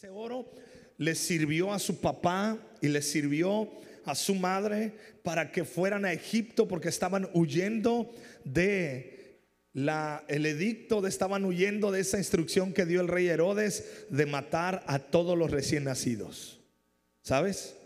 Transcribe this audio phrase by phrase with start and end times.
[0.00, 0.50] Ese oro
[0.96, 3.70] le sirvió a su papá y le sirvió
[4.06, 8.10] a su madre para que fueran a Egipto porque estaban huyendo
[8.42, 9.42] de
[9.74, 14.24] la, el edicto, de, estaban huyendo de esa instrucción que dio el rey Herodes de
[14.24, 16.62] matar a todos los recién nacidos.
[17.20, 17.76] ¿Sabes?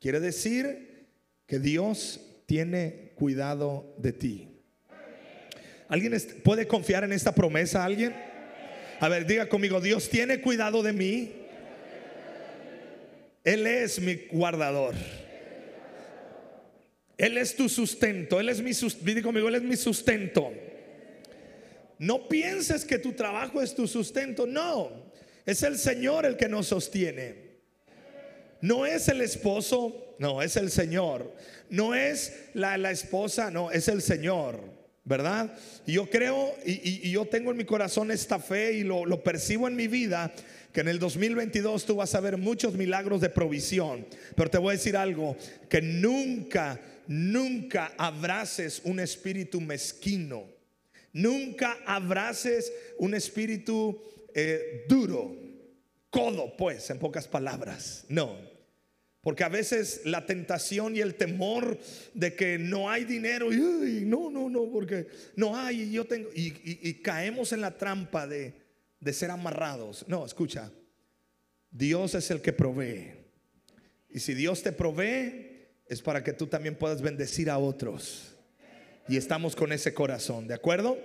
[0.00, 1.06] Quiere decir
[1.46, 4.48] que Dios tiene cuidado de ti.
[5.86, 7.84] ¿Alguien puede confiar en esta promesa?
[7.84, 8.12] ¿Alguien?
[8.98, 11.41] A ver, diga conmigo, Dios tiene cuidado de mí
[13.44, 14.94] él es mi guardador.
[17.18, 18.40] Él es tu sustento.
[18.40, 19.30] Él es mi sustento.
[19.48, 20.52] Él es mi sustento.
[21.98, 24.46] No pienses que tu trabajo es tu sustento.
[24.46, 24.90] No.
[25.44, 27.52] Es el Señor el que nos sostiene.
[28.60, 30.14] No es el esposo.
[30.18, 31.34] No, es el Señor.
[31.68, 33.50] No es la, esposa.
[33.50, 34.60] No, es el Señor.
[35.04, 35.52] ¿Verdad?
[35.84, 39.66] Y yo creo y, yo tengo en mi corazón esta fe y lo, lo percibo
[39.66, 40.32] en mi vida
[40.72, 44.06] que en el 2022 tú vas a ver muchos milagros de provisión.
[44.34, 45.36] Pero te voy a decir algo,
[45.68, 50.44] que nunca, nunca abraces un espíritu mezquino.
[51.12, 54.02] Nunca abraces un espíritu
[54.34, 55.36] eh, duro,
[56.08, 58.06] codo, pues, en pocas palabras.
[58.08, 58.50] No.
[59.20, 61.78] Porque a veces la tentación y el temor
[62.14, 65.06] de que no hay dinero, y no, no, no, porque
[65.36, 68.61] no hay, y yo tengo, y caemos en la trampa de,
[69.02, 70.04] de ser amarrados.
[70.06, 70.70] No, escucha.
[71.70, 73.10] Dios es el que provee.
[74.08, 78.36] Y si Dios te provee, es para que tú también puedas bendecir a otros.
[79.08, 80.96] Y estamos con ese corazón, ¿de acuerdo?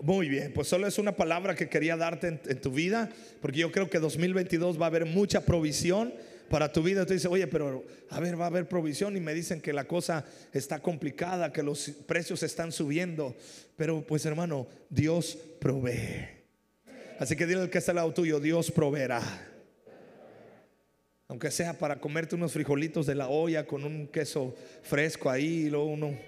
[0.00, 3.10] Muy bien, pues solo es una palabra que quería darte en, tu vida,
[3.40, 6.14] porque yo creo que 2022 va a haber mucha provisión
[6.48, 7.04] para tu vida.
[7.04, 10.24] Tú oye, pero a ver, va a haber provisión y me dicen que la cosa
[10.52, 13.36] está complicada, que los precios están subiendo.
[13.76, 16.43] Pero pues hermano, Dios provee.
[17.18, 19.22] Así que dile al que está al lado tuyo, Dios proveerá.
[21.28, 25.86] Aunque sea para comerte unos frijolitos de la olla con un queso fresco ahí, luego
[25.86, 26.18] uno,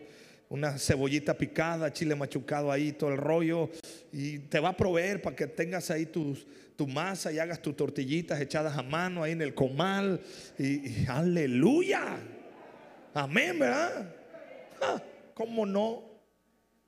[0.49, 3.69] una cebollita picada, chile machucado ahí, todo el rollo.
[4.13, 8.41] Y te va a proveer para que tengas ahí tu masa y hagas tus tortillitas
[8.41, 10.21] echadas a mano ahí en el comal.
[10.59, 12.19] Y, aleluya.
[13.13, 14.15] Amén, ¿verdad?
[15.35, 16.05] ¿Cómo no?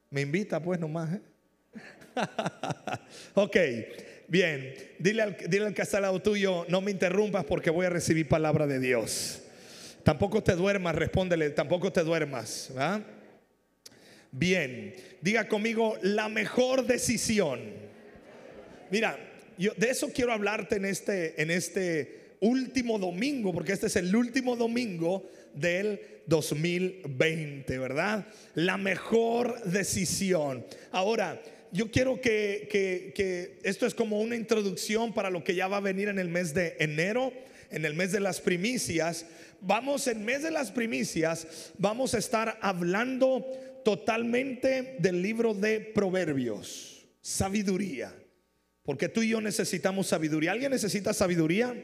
[0.09, 1.15] Me invita pues nomás.
[1.15, 1.21] ¿eh?
[3.35, 3.57] ok,
[4.27, 4.75] bien.
[4.99, 7.91] Dile al, dile al que está al lado tuyo, no me interrumpas porque voy a
[7.91, 9.43] recibir palabra de Dios.
[10.03, 12.73] Tampoco te duermas, respóndele, tampoco te duermas.
[14.31, 17.61] Bien, diga conmigo la mejor decisión.
[18.91, 19.19] Mira,
[19.59, 24.15] yo de eso quiero hablarte en este, en este último domingo, porque este es el
[24.15, 28.27] último domingo del 2020, ¿verdad?
[28.55, 30.65] La mejor decisión.
[30.93, 31.41] Ahora,
[31.73, 36.09] yo quiero que, esto es como una introducción para lo que ya va a venir
[36.09, 37.33] en el mes de enero,
[37.71, 39.27] en el mes de las primicias.
[39.61, 43.45] Vamos, en mes de las primicias, vamos a estar hablando
[43.85, 48.15] totalmente del libro de Proverbios, sabiduría.
[48.83, 50.53] Porque tú y yo necesitamos sabiduría.
[50.53, 51.75] ¿Alguien necesita sabiduría?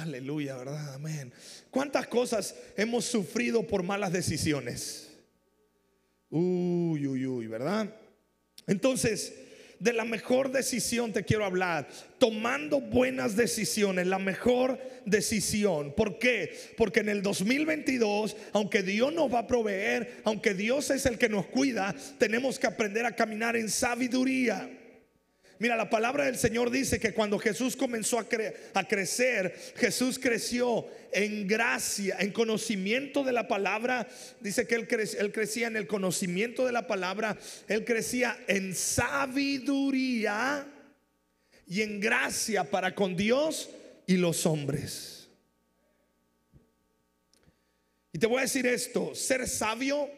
[0.00, 0.94] Aleluya, ¿verdad?
[0.94, 1.32] Amén.
[1.70, 5.10] ¿Cuántas cosas hemos sufrido por malas decisiones?
[6.30, 7.94] Uy, uy, uy, ¿verdad?
[8.66, 9.34] Entonces,
[9.78, 11.88] de la mejor decisión te quiero hablar.
[12.18, 15.92] Tomando buenas decisiones, la mejor decisión.
[15.94, 16.56] ¿Por qué?
[16.76, 21.28] Porque en el 2022, aunque Dios nos va a proveer, aunque Dios es el que
[21.28, 24.70] nos cuida, tenemos que aprender a caminar en sabiduría.
[25.64, 28.26] Mira, la palabra del Señor dice que cuando Jesús comenzó a,
[28.74, 34.06] a, crecer, Jesús creció en gracia, en conocimiento de la palabra.
[34.40, 34.86] Dice que él,
[35.18, 40.66] él crecía en el conocimiento de la palabra, él crecía en sabiduría
[41.66, 43.70] y en gracia para con Dios
[44.06, 45.30] y los hombres.
[48.12, 50.10] Y te voy a decir esto, ser sabio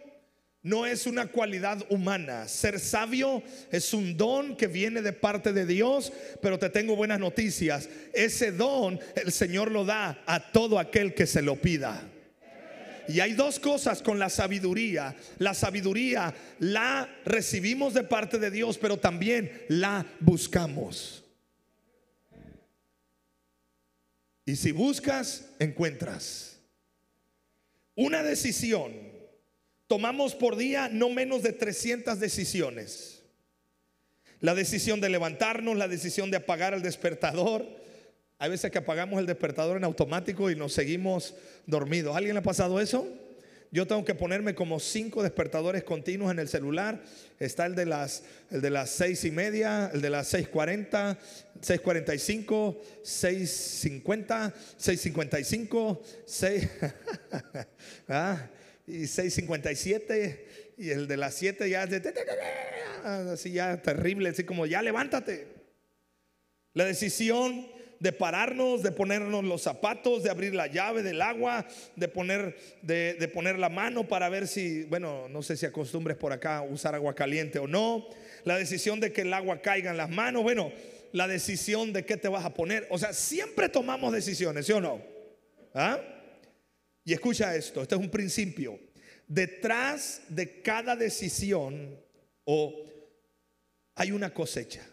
[0.67, 2.49] no es una cualidad humana.
[2.49, 3.41] Ser sabio
[3.71, 7.89] es un don que viene de parte de Dios, pero te tengo buenas noticias.
[8.13, 12.03] Ese don el Señor lo da a todo aquel que se lo pida.
[13.07, 15.15] Y hay dos cosas con la sabiduría.
[15.39, 21.23] La sabiduría la recibimos de parte de Dios, pero también la buscamos.
[24.45, 26.59] Y si buscas, encuentras.
[27.95, 29.06] Una decisión
[29.87, 33.23] Tomamos por día no menos de 300 decisiones.
[34.41, 37.67] La decisión de levantarnos, la decisión de apagar el despertador.
[38.39, 41.35] Hay veces que apagamos el despertador en automático y nos seguimos
[41.67, 42.17] dormidos.
[42.17, 43.07] ¿Alguien le ha pasado eso?
[43.71, 47.03] Yo tengo que ponerme como cinco despertadores continuos en el celular.
[47.39, 51.17] Está el de las, el de las seis y media, el de las 6.40,
[51.61, 56.69] 6.45, 6.50, 6.55, 6
[58.09, 58.47] ¿ah?
[58.87, 60.39] Y 6.57
[60.79, 62.13] y el de las 7 ya de,
[63.33, 65.49] así ya terrible, así como ya levántate.
[66.75, 67.67] La decisión
[67.99, 71.67] de pararnos, de ponernos los zapatos, de abrir la llave del agua,
[71.97, 76.33] de poner, de, poner la mano para ver si, bueno, no sé si acostumbres por
[76.33, 78.07] acá usar agua caliente o no.
[78.45, 80.71] La decisión de que el agua caiga en las manos, bueno,
[81.13, 82.87] la decisión de qué te vas a poner.
[82.91, 85.01] O sea, siempre tomamos decisiones, ¿sí o no?
[85.75, 85.99] ¿Ah?
[87.07, 88.81] Y escucha esto, este es un principio.
[89.29, 91.97] Detrás de cada decisión
[92.45, 92.85] o
[93.95, 94.85] hay una cosecha.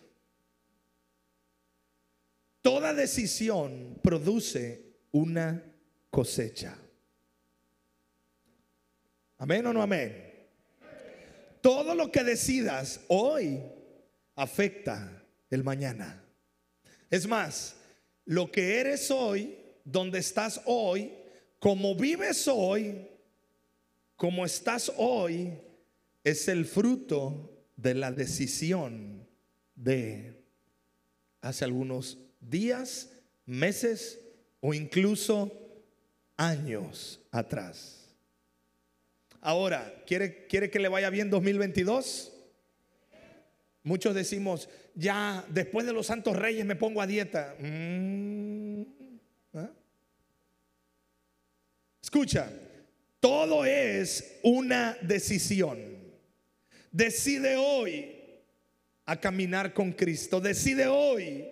[2.62, 5.64] Toda decisión produce una
[6.12, 6.78] cosecha.
[9.40, 10.48] Amén o no amén.
[11.62, 13.60] Todo lo que decidas hoy
[14.36, 16.24] afecta el mañana.
[17.10, 17.76] Es más,
[18.26, 21.12] lo que eres hoy, donde estás hoy,
[21.64, 23.08] como vives hoy,
[24.18, 25.54] como estás hoy,
[26.22, 29.26] es el fruto de la decisión
[29.74, 30.44] de
[31.40, 33.14] hace algunos días,
[33.46, 34.20] meses
[34.60, 35.54] o incluso
[36.36, 38.14] años atrás.
[39.40, 42.34] Ahora, ¿quiere, quiere que le vaya bien 2022?
[43.84, 47.56] Muchos decimos, ya después de los santos reyes me pongo a dieta.
[47.58, 48.33] Mm,
[52.14, 52.48] Escucha,
[53.20, 55.80] todo es una decisión.
[56.92, 58.06] Decide hoy
[59.08, 60.40] a caminar con Cristo.
[60.40, 61.44] Decide hoy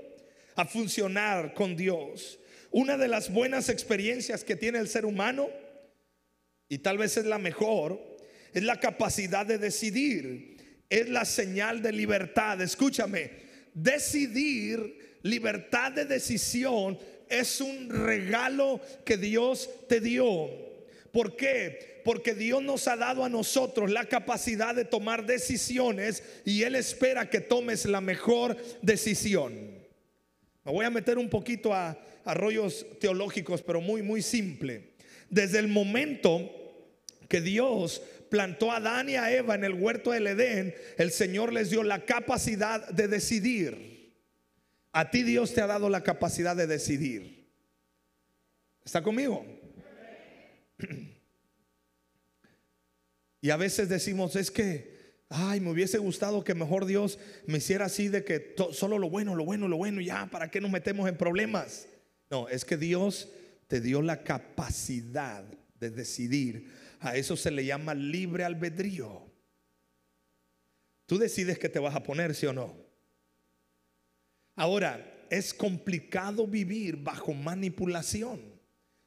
[0.56, 2.38] a funcionar con Dios.
[2.70, 5.50] Una de las buenas experiencias que tiene el ser humano,
[6.70, 8.00] y tal vez es la mejor,
[8.54, 10.84] es la capacidad de decidir.
[10.92, 12.62] Es la señal de libertad.
[12.62, 13.32] Escúchame,
[13.74, 17.00] decidir, libertad de decisión,
[17.32, 20.50] es un regalo que Dios te dio.
[21.12, 22.02] ¿Por qué?
[22.04, 27.30] Porque Dios nos ha dado a nosotros la capacidad de tomar decisiones y Él espera
[27.30, 29.82] que tomes la mejor decisión.
[30.64, 34.92] Me voy a meter un poquito a, rollos teológicos, pero muy, muy simple.
[35.30, 36.52] Desde el momento
[37.28, 41.52] que Dios plantó a Adán y a Eva en el huerto del Edén, el Señor
[41.52, 43.91] les dio la capacidad de decidir.
[44.92, 47.50] A ti Dios te ha dado la capacidad de decidir.
[48.84, 49.46] ¿Está conmigo?
[53.44, 54.92] Y a veces decimos, es que
[55.34, 59.34] Ay, me hubiese gustado que mejor Dios me hiciera así de que solo lo bueno,
[59.34, 61.88] lo bueno, lo bueno, ya, ¿para qué nos metemos en problemas?
[62.30, 63.30] No, es que Dios
[63.68, 65.46] te dio la capacidad
[65.80, 66.70] de decidir.
[67.00, 69.26] A eso se le llama libre albedrío.
[71.06, 72.76] Tú decides que te vas a poner, sí o no.
[74.56, 78.42] Ahora, es complicado vivir bajo manipulación.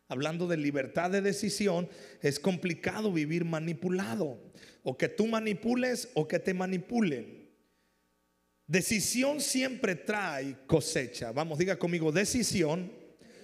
[0.08, 1.88] Hablando de libertad de decisión,
[2.22, 4.38] es complicado vivir manipulado.
[4.82, 7.44] O que tú manipules o que te manipulen.
[8.66, 11.30] Decisión siempre trae cosecha.
[11.32, 12.90] Vamos, diga conmigo, decisión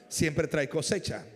[0.08, 1.26] siempre trae cosecha.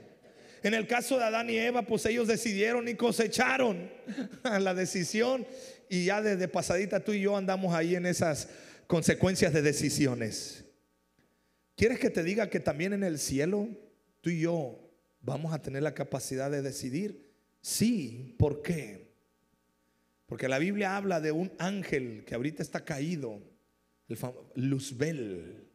[0.63, 3.91] En el caso de Adán y Eva, pues ellos decidieron y cosecharon
[4.61, 5.47] la decisión.
[5.91, 8.49] Y ya desde pasadita tú y yo andamos ahí en esas
[8.87, 10.65] consecuencias de decisiones.
[11.77, 13.69] ¿Quieres que te diga que también en el cielo
[14.20, 14.79] tú y yo
[15.20, 17.32] vamos a tener la capacidad de decidir?
[17.61, 19.13] Sí, ¿por qué?
[20.27, 23.43] Porque la Biblia habla de un ángel que ahorita está caído,
[24.08, 24.19] el
[24.55, 25.69] Luzbel.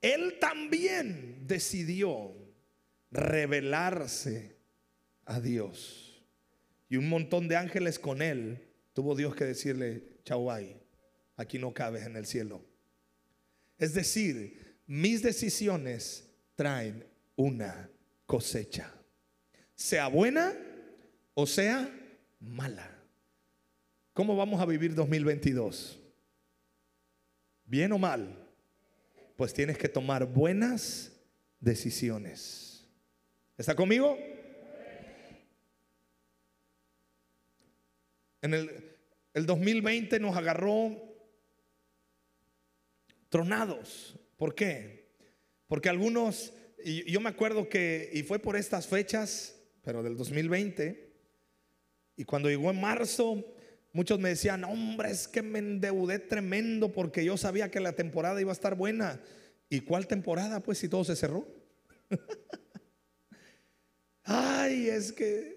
[0.00, 2.34] Él también decidió
[3.10, 4.56] revelarse
[5.24, 6.22] a Dios.
[6.88, 10.48] Y un montón de ángeles con él tuvo Dios que decirle, chau,
[11.36, 12.64] aquí no cabes en el cielo.
[13.78, 17.90] Es decir, mis decisiones traen una
[18.24, 18.92] cosecha,
[19.74, 20.54] sea buena
[21.34, 21.90] o sea
[22.40, 22.90] mala.
[24.14, 26.00] ¿Cómo vamos a vivir 2022?
[27.66, 28.48] ¿Bien o mal?
[29.36, 31.12] Pues tienes que tomar buenas
[31.60, 32.86] decisiones.
[33.58, 34.16] ¿Está conmigo?
[38.40, 38.96] En el,
[39.34, 41.05] el 2020 nos agarró
[43.28, 44.18] tronados.
[44.36, 45.08] ¿Por qué?
[45.66, 46.52] Porque algunos
[46.88, 51.12] y yo me acuerdo que, y fue por estas fechas, pero del 2020,
[52.16, 53.44] y cuando llegó en marzo,
[53.92, 58.40] muchos me decían, hombre, es que me endeudé tremendo porque yo sabía que la temporada
[58.40, 59.20] iba a estar buena.
[59.68, 60.60] ¿Y cuál temporada?
[60.60, 61.48] Pues si todo se cerró.
[64.22, 65.56] Ay, es que...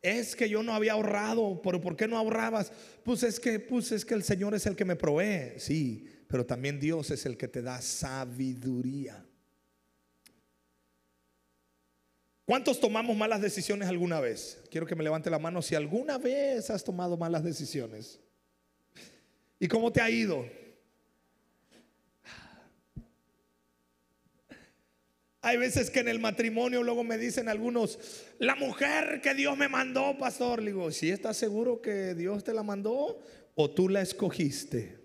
[0.00, 2.72] Es que yo no había ahorrado, pero ¿por qué no ahorrabas?
[3.04, 6.46] Pues es que, pues es que el Señor es el que me provee, sí, pero
[6.46, 9.22] también Dios es el que te da sabiduría.
[12.46, 14.58] ¿Cuántos tomamos malas decisiones alguna vez?
[14.70, 18.18] Quiero que me levante la mano si alguna vez has tomado malas decisiones.
[19.60, 20.46] ¿Y cómo te ha ido?
[25.42, 27.98] Hay veces que en el matrimonio luego me dicen algunos,
[28.38, 30.62] la mujer que Dios me mandó, pastor.
[30.62, 33.20] Le digo, ¿sí estás seguro que Dios te la mandó
[33.54, 35.01] o tú la escogiste?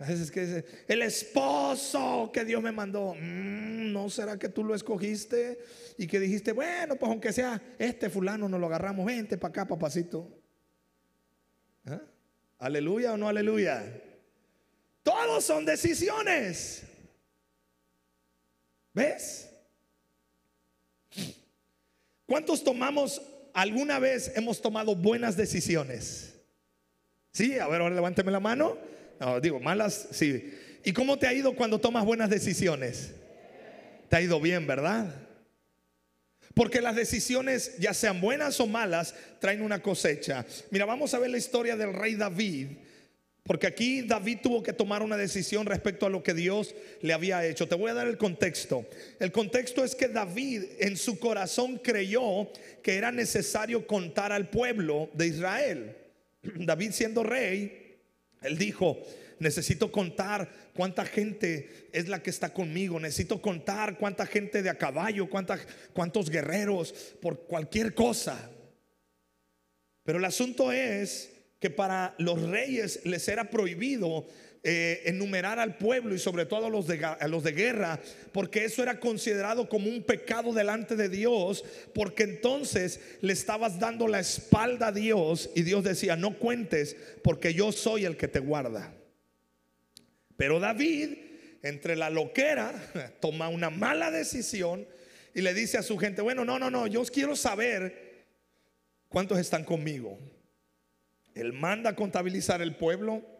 [0.00, 4.62] A veces que dice, el esposo que Dios me mandó, mm, ¿no será que tú
[4.62, 5.58] lo escogiste?
[5.96, 9.66] Y que dijiste, bueno, pues aunque sea este fulano, nos lo agarramos, vente para acá,
[9.66, 10.30] papacito.
[11.86, 12.00] ¿Ah?
[12.60, 13.84] ¿Aleluya o no aleluya?
[15.02, 16.84] Todos son decisiones.
[18.94, 19.50] ¿Ves?
[22.24, 23.20] ¿Cuántos tomamos,
[23.52, 26.34] alguna vez hemos tomado buenas decisiones?
[27.32, 28.76] Sí, a ver, ahora levánteme la mano.
[29.42, 30.54] Digo, malas, sí.
[30.84, 33.12] ¿Y cómo te ha ido cuando tomas buenas decisiones?
[34.08, 35.14] Te ha ido bien, ¿verdad?
[36.54, 40.44] Porque las decisiones, ya sean buenas o malas, traen una cosecha.
[40.70, 42.68] Mira, vamos a ver la historia del rey David.
[43.48, 47.46] Porque aquí David tuvo que tomar una decisión respecto a lo que Dios le había
[47.46, 47.66] hecho.
[47.66, 48.86] Te voy a dar el contexto.
[49.18, 52.50] El contexto es que David en su corazón creyó
[52.82, 55.96] que era necesario contar al pueblo de Israel.
[56.42, 57.87] David siendo rey,
[58.42, 58.98] él dijo,
[59.38, 64.78] necesito contar cuánta gente es la que está conmigo, necesito contar cuánta gente de a
[64.78, 68.50] caballo, cuántos guerreros, por cualquier cosa.
[70.04, 74.26] Pero el asunto es que para los reyes les era prohibido
[74.70, 77.98] eh, enumerar al pueblo y sobre todo a los, de, a los de guerra,
[78.32, 84.06] porque eso era considerado como un pecado delante de Dios, porque entonces le estabas dando
[84.08, 88.40] la espalda a Dios y Dios decía, no cuentes, porque yo soy el que te
[88.40, 88.92] guarda.
[90.36, 91.16] Pero David,
[91.62, 92.74] entre la loquera,
[93.22, 94.86] toma una mala decisión
[95.34, 98.26] y le dice a su gente, bueno, no, no, no, yo quiero saber
[99.08, 100.18] cuántos están conmigo.
[101.34, 103.37] Él manda a contabilizar el pueblo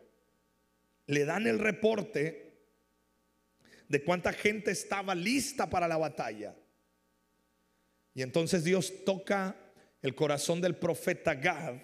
[1.08, 2.52] le dan el reporte
[3.88, 6.54] de cuánta gente estaba lista para la batalla.
[8.14, 9.56] Y entonces Dios toca
[10.02, 11.76] el corazón del profeta Gad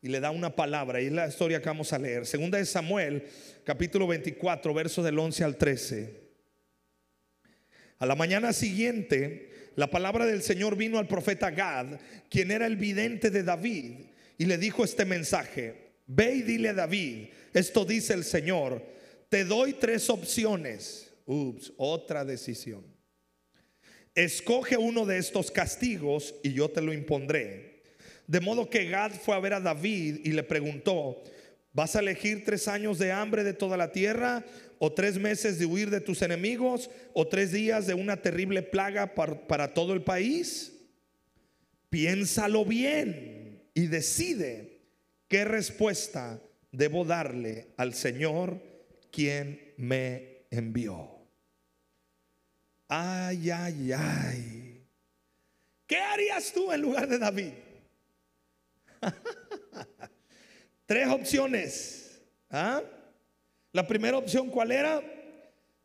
[0.00, 1.00] y le da una palabra.
[1.00, 2.26] Y es la historia que vamos a leer.
[2.26, 3.28] Segunda de Samuel,
[3.64, 6.24] capítulo 24, versos del 11 al 13.
[7.98, 12.76] A la mañana siguiente, la palabra del Señor vino al profeta Gad, quien era el
[12.76, 14.06] vidente de David,
[14.38, 15.84] y le dijo este mensaje.
[16.06, 18.84] Ve y dile a David, esto dice el Señor,
[19.30, 21.10] te doy tres opciones.
[21.26, 22.84] Ups, otra decisión.
[24.14, 27.82] Escoge uno de estos castigos y yo te lo impondré.
[28.26, 31.22] De modo que Gad fue a ver a David y le preguntó,
[31.72, 34.44] ¿vas a elegir tres años de hambre de toda la tierra
[34.78, 39.14] o tres meses de huir de tus enemigos o tres días de una terrible plaga
[39.14, 40.72] para, para todo el país?
[41.88, 44.74] Piénsalo bien y decide
[45.28, 46.40] ¿Qué respuesta
[46.76, 48.60] debo darle al Señor
[49.10, 51.10] quien me envió?
[52.88, 54.86] Ay, ay, ay.
[55.86, 57.52] ¿Qué harías tú en lugar de David?
[60.86, 62.20] Tres opciones.
[62.50, 62.82] ¿ah?
[63.72, 65.02] La primera opción, ¿cuál era?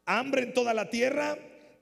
[0.06, 1.38] Hambre en toda la tierra,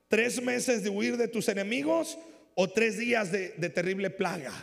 [0.08, 2.18] tres meses de huir de tus enemigos
[2.56, 4.54] o tres días de, de terrible plaga.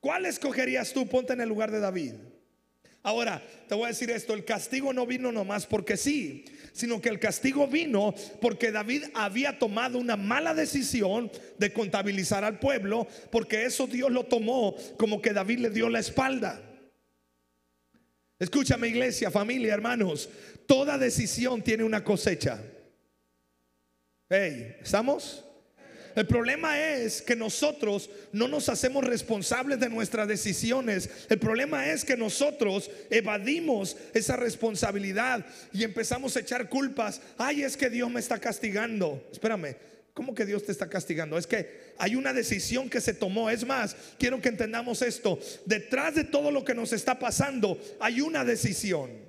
[0.00, 1.06] ¿Cuál escogerías tú?
[1.08, 2.14] Ponte en el lugar de David.
[3.02, 7.08] Ahora, te voy a decir esto, el castigo no vino nomás porque sí, sino que
[7.08, 13.64] el castigo vino porque David había tomado una mala decisión de contabilizar al pueblo, porque
[13.64, 16.60] eso Dios lo tomó como que David le dio la espalda.
[18.38, 20.28] Escúchame iglesia, familia, hermanos,
[20.66, 22.62] toda decisión tiene una cosecha.
[24.28, 25.44] Hey, ¿estamos?
[26.18, 31.08] El problema es que nosotros no nos hacemos responsables de nuestras decisiones.
[31.28, 37.20] El problema es que nosotros evadimos esa responsabilidad y empezamos a echar culpas.
[37.36, 39.28] Ay, es que Dios me está castigando.
[39.30, 39.76] Espérame,
[40.12, 41.38] ¿Cómo que Dios te está castigando?
[41.38, 43.48] Es que hay una decisión que se tomó.
[43.48, 45.38] Es más, quiero que entendamos esto.
[45.66, 49.27] Detrás de todo lo que nos está pasando hay una decisión.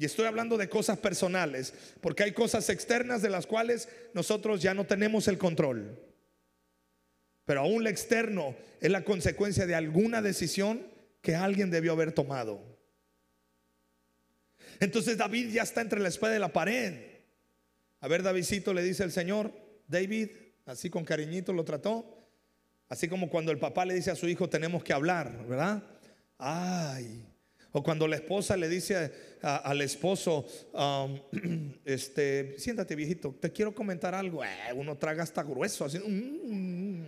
[0.00, 4.72] Y estoy hablando de cosas personales, porque hay cosas externas de las cuales nosotros ya
[4.72, 6.00] no tenemos el control.
[7.44, 10.86] Pero aún lo externo es la consecuencia de alguna decisión
[11.20, 12.62] que alguien debió haber tomado.
[14.80, 16.94] Entonces David ya está entre la espada y la pared.
[18.00, 19.52] A ver, Davidcito le dice el Señor,
[19.86, 20.30] David,
[20.64, 22.26] así con cariñito lo trató.
[22.88, 25.82] Así como cuando el papá le dice a su hijo, tenemos que hablar, ¿verdad?
[26.38, 27.29] Ay.
[27.72, 29.12] O cuando la esposa le dice
[29.42, 31.20] al esposo, um,
[31.84, 34.44] este, siéntate viejito, te quiero comentar algo.
[34.44, 35.98] Eh, uno traga hasta grueso, así.
[35.98, 37.04] Mm,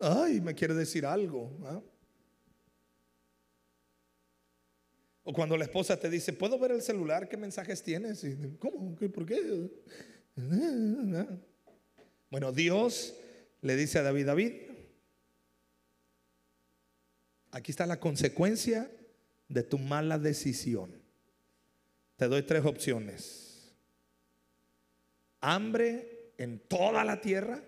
[0.00, 1.50] ay, me quiere decir algo.
[5.24, 7.28] O cuando la esposa te dice, ¿puedo ver el celular?
[7.28, 8.24] ¿Qué mensajes tienes?
[8.58, 8.94] ¿Cómo?
[8.96, 9.70] ¿Por qué?
[12.28, 13.14] Bueno, Dios
[13.62, 14.52] le dice a David, David,
[17.52, 18.90] aquí está la consecuencia
[19.48, 20.90] de tu mala decisión.
[22.16, 23.74] Te doy tres opciones.
[25.40, 27.62] Hambre en toda la tierra.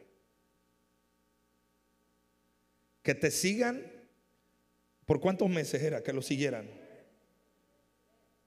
[3.03, 3.83] Que te sigan.
[5.07, 6.69] ¿Por cuántos meses era que lo siguieran?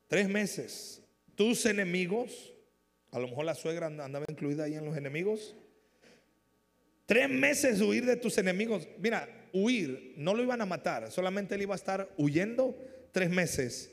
[0.08, 1.02] Tres meses.
[1.36, 2.54] Tus enemigos.
[3.12, 5.56] A lo mejor la suegra andaba incluida ahí en los enemigos.
[7.06, 8.88] Tres meses huir de tus enemigos.
[9.00, 12.78] Mira, huir, no lo iban a matar, solamente él iba a estar huyendo
[13.12, 13.92] tres meses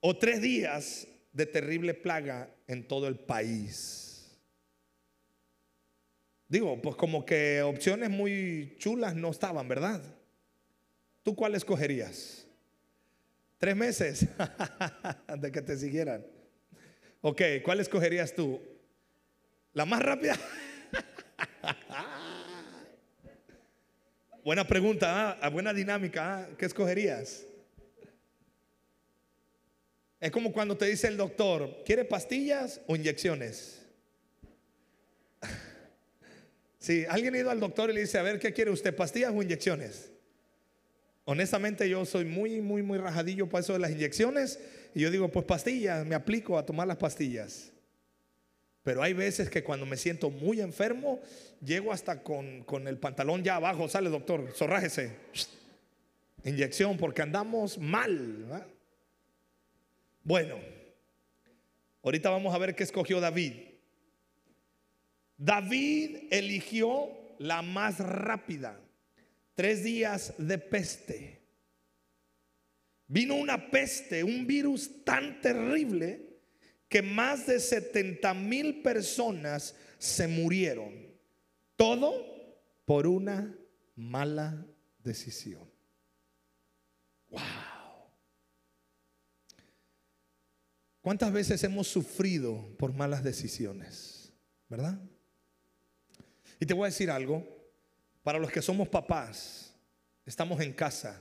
[0.00, 4.38] o tres días de terrible plaga en todo el país.
[6.48, 10.02] Digo, pues como que opciones muy chulas no estaban, ¿verdad?
[11.22, 12.46] ¿Tú cuál escogerías?
[13.58, 14.26] Tres meses
[15.38, 16.24] de que te siguieran.
[17.22, 18.60] Ok, ¿cuál escogerías tú?
[19.72, 20.38] ¿La más rápida?
[24.44, 25.48] buena pregunta, ¿ah?
[25.48, 26.40] buena dinámica.
[26.40, 26.48] ¿ah?
[26.58, 27.46] ¿Qué escogerías?
[30.24, 33.82] Es como cuando te dice el doctor, ¿quiere pastillas o inyecciones?
[36.78, 38.96] Si alguien ha ido al doctor y le dice, a ver, ¿qué quiere usted?
[38.96, 40.10] ¿Pastillas o inyecciones?
[41.26, 44.58] Honestamente yo soy muy, muy, muy rajadillo para eso de las inyecciones.
[44.94, 47.70] Y yo digo, pues pastillas, me aplico a tomar las pastillas.
[48.82, 51.20] Pero hay veces que cuando me siento muy enfermo,
[51.62, 55.16] llego hasta con, el pantalón ya abajo, sale doctor, zorrájese.
[56.44, 58.73] Inyección, porque andamos mal.
[60.24, 60.58] Bueno,
[62.02, 63.52] ahorita vamos a ver qué escogió David.
[65.36, 68.80] David eligió la más rápida,
[69.54, 71.42] tres días de peste.
[73.06, 76.22] Vino una peste, un virus tan terrible
[76.88, 80.90] que más de 70 mil personas se murieron.
[81.76, 82.14] Todo
[82.86, 83.54] por una
[83.94, 84.66] mala
[85.02, 85.70] decisión.
[87.28, 87.73] Wow.
[91.04, 94.32] ¿Cuántas veces hemos sufrido por malas decisiones?
[94.70, 94.98] ¿Verdad?
[96.58, 97.46] Y te voy a decir algo,
[98.22, 99.74] para los que somos papás,
[100.24, 101.20] estamos en casa,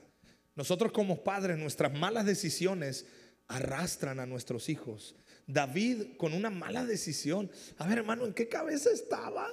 [0.55, 3.07] nosotros como padres, nuestras malas decisiones
[3.49, 5.17] arrastran a nuestros hijos.
[5.47, 7.51] David con una mala decisión.
[7.77, 9.49] A ver, hermano, ¿en qué cabeza estaba?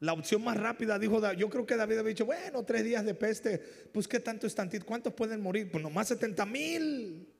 [0.00, 3.14] La opción más rápida, dijo, yo creo que David había dicho, bueno, tres días de
[3.14, 3.58] peste,
[3.90, 5.70] pues qué tanto es tantito, ¿cuántos pueden morir?
[5.70, 7.33] Pues nomás 70 mil.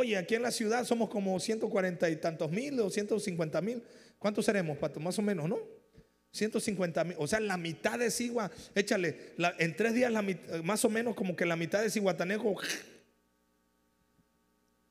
[0.00, 3.82] Oye, aquí en la ciudad somos como 140 y tantos mil o 150 mil.
[4.18, 4.98] ¿Cuántos seremos, Pato?
[4.98, 5.58] Más o menos, ¿no?
[6.32, 7.16] 150 mil.
[7.18, 10.10] O sea, la mitad de Sigua, échale, en tres días
[10.64, 12.56] más o menos como que la mitad de Siguatanejo.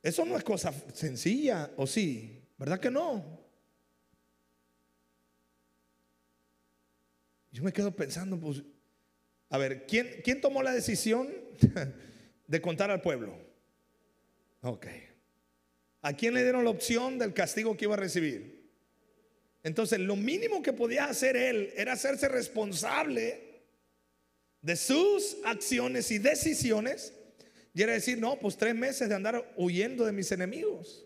[0.04, 2.44] Eso no es cosa sencilla, ¿o sí?
[2.60, 3.40] ¿Verdad que no?
[7.52, 8.62] Yo me quedo pensando, pues,
[9.50, 11.34] a ver, ¿quién, quién tomó la decisión
[12.48, 13.49] de contar al pueblo?
[14.62, 14.88] Ok.
[16.02, 18.60] ¿A quién le dieron la opción del castigo que iba a recibir?
[19.64, 23.64] Entonces, lo mínimo que podía hacer él era hacerse responsable
[24.62, 27.14] de sus acciones y decisiones.
[27.74, 31.06] Y era decir, no, pues tres meses de andar huyendo de mis enemigos.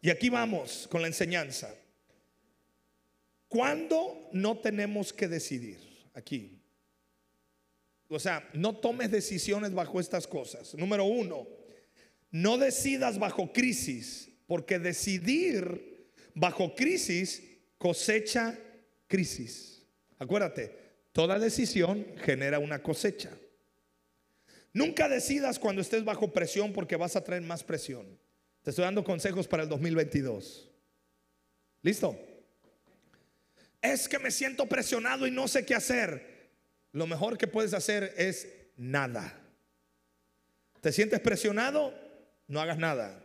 [0.00, 1.74] Y aquí vamos con la enseñanza.
[3.48, 5.78] ¿Cuándo no tenemos que decidir?
[6.14, 6.57] Aquí.
[8.08, 10.74] O sea, no tomes decisiones bajo estas cosas.
[10.74, 11.46] Número uno,
[12.30, 17.42] no decidas bajo crisis, porque decidir bajo crisis
[17.76, 18.58] cosecha
[19.06, 19.82] crisis.
[20.18, 20.74] Acuérdate,
[21.12, 23.30] toda decisión genera una cosecha.
[24.72, 28.06] Nunca decidas cuando estés bajo presión porque vas a traer más presión.
[28.62, 30.70] Te estoy dando consejos para el 2022.
[31.82, 32.18] ¿Listo?
[33.80, 36.37] Es que me siento presionado y no sé qué hacer
[36.92, 39.38] lo mejor que puedes hacer es nada.
[40.80, 41.94] ¿Te sientes presionado?
[42.46, 43.22] No hagas nada.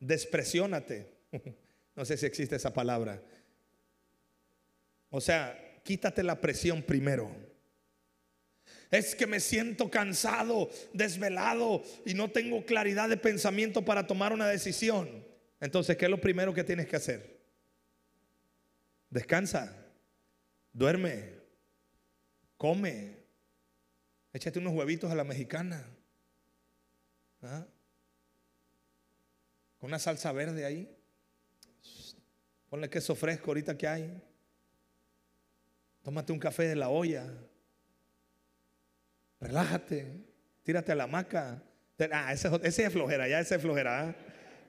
[0.00, 1.12] Despresiónate.
[1.94, 3.22] No sé si existe esa palabra.
[5.10, 7.30] O sea, quítate la presión primero.
[8.90, 14.48] Es que me siento cansado, desvelado y no tengo claridad de pensamiento para tomar una
[14.48, 15.22] decisión.
[15.60, 17.32] Entonces, ¿qué es lo primero que tienes que hacer?
[19.12, 19.76] descansa,
[20.72, 21.41] duerme,
[22.62, 23.16] come,
[24.32, 25.84] échate unos huevitos a la mexicana.
[27.42, 27.66] ¿Ah?
[29.80, 30.88] Con una salsa verde ahí.
[32.70, 34.22] Ponle queso fresco ahorita que hay.
[36.04, 37.28] Tómate un café de la olla.
[39.40, 40.24] Relájate.
[40.62, 41.60] Tírate a la hamaca.
[42.12, 44.08] Ah, ese, ese es flojera, ya ese es flojera.
[44.08, 44.16] ¿ah?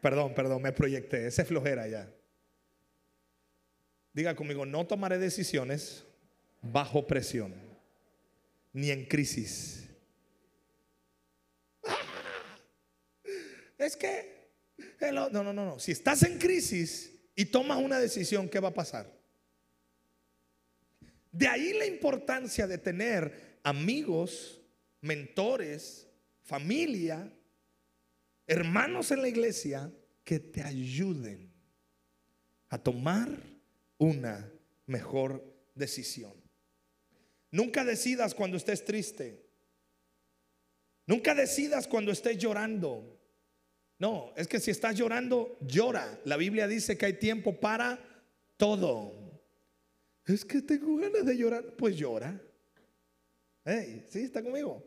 [0.02, 1.28] Perdón, perdón, me proyecté.
[1.28, 2.12] Ese es flojera ya.
[4.14, 6.06] Diga conmigo, no tomaré decisiones
[6.64, 7.73] bajo presión,
[8.74, 9.88] ni en crisis.
[11.86, 11.98] Ah,
[13.78, 14.52] es que,
[15.12, 15.80] no, no, no, no.
[15.80, 19.12] Si estás en crisis y tomas una decisión, ¿qué va a pasar?
[21.32, 24.62] De ahí la importancia de tener amigos,
[25.02, 26.08] mentores,
[26.42, 27.32] familia,
[28.46, 29.92] hermanos en la iglesia
[30.24, 31.52] que te ayuden
[32.70, 33.30] a tomar
[33.98, 34.52] una
[34.86, 35.44] mejor
[35.76, 36.43] decisión.
[37.54, 39.46] Nunca decidas cuando estés triste.
[41.06, 43.16] Nunca decidas cuando estés llorando.
[44.00, 46.20] No, es que si estás llorando, llora.
[46.26, 48.00] La Biblia dice que hay tiempo para
[48.58, 49.40] todo.
[50.26, 52.42] Es que tengo ganas de llorar, pues llora.
[53.64, 54.84] Hey, ¿sí está conmigo?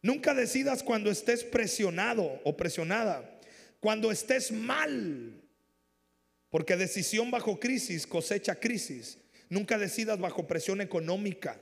[0.00, 3.40] Nunca decidas cuando estés presionado o presionada,
[3.80, 5.42] cuando estés mal,
[6.50, 9.18] porque decisión bajo crisis cosecha crisis.
[9.52, 11.60] Nunca decidas bajo presión económica,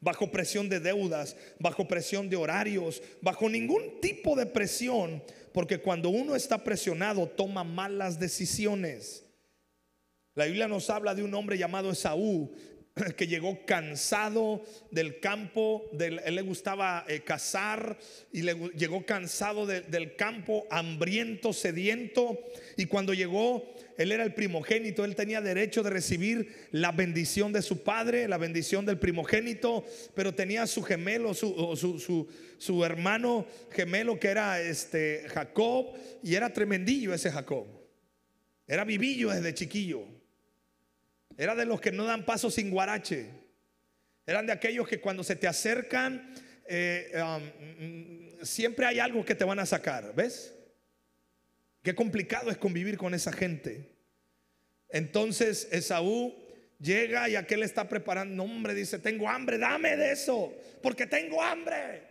[0.00, 6.08] bajo presión de deudas, bajo presión de horarios, bajo ningún tipo de presión, porque cuando
[6.08, 9.26] uno está presionado toma malas decisiones.
[10.34, 12.50] La Biblia nos habla de un hombre llamado Esaú
[13.18, 17.98] que llegó cansado del campo, él le gustaba eh, cazar
[18.32, 22.38] y le, llegó cansado del campo, hambriento, sediento,
[22.78, 27.62] y cuando llegó, él era el primogénito, él tenía derecho de recibir la bendición de
[27.62, 29.84] su padre, la bendición del primogénito,
[30.14, 37.12] pero tenía su gemelo, su, su, hermano gemelo que era este Jacob, y era tremendillo
[37.12, 37.66] ese Jacob,
[38.68, 40.04] era vivillo desde chiquillo.
[41.36, 43.26] Era de los que no dan paso sin guarache.
[44.26, 46.34] Eran de aquellos que cuando se te acercan,
[46.66, 50.14] eh, um, siempre hay algo que te van a sacar.
[50.14, 50.57] ¿Ves?
[51.82, 53.96] Qué complicado es convivir con esa gente.
[54.88, 56.34] Entonces Esaú
[56.78, 58.42] llega y aquel está preparando.
[58.42, 62.08] hombre, dice: Tengo hambre, dame de eso, porque tengo hambre.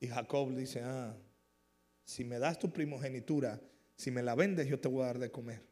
[0.00, 1.16] Y Jacob dice: Ah,
[2.04, 3.60] si me das tu primogenitura,
[3.96, 5.62] si me la vendes, yo te voy a dar de comer.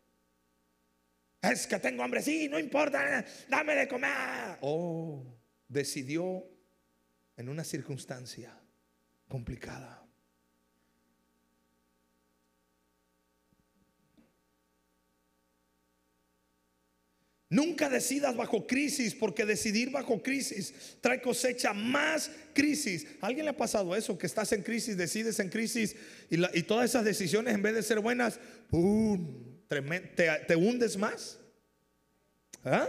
[1.43, 4.59] Es que tengo hambre, sí, no importa, dame de comer.
[4.61, 5.25] Oh,
[5.67, 6.47] decidió
[7.37, 8.57] en una circunstancia
[9.29, 10.02] complicada.
[17.53, 23.07] Nunca decidas bajo crisis, porque decidir bajo crisis trae cosecha más crisis.
[23.21, 24.17] ¿A alguien le ha pasado eso?
[24.17, 25.95] Que estás en crisis, decides en crisis
[26.31, 29.45] y, todas esas decisiones en vez de ser buenas, ¡pum!
[29.69, 31.39] te, hundes más.
[32.65, 32.89] ¿Ah?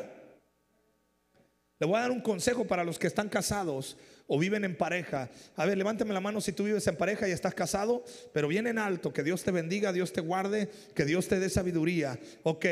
[1.77, 5.29] Le voy a dar un consejo para los que están casados o viven en pareja.
[5.55, 8.67] A ver, levánteme la mano si tú vives en pareja y estás casado, pero bien
[8.67, 12.19] en alto, que Dios te bendiga, Dios te guarde, que Dios te dé sabiduría.
[12.43, 12.65] Ok,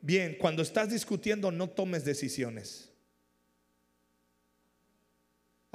[0.00, 2.90] bien, cuando estás discutiendo no tomes decisiones.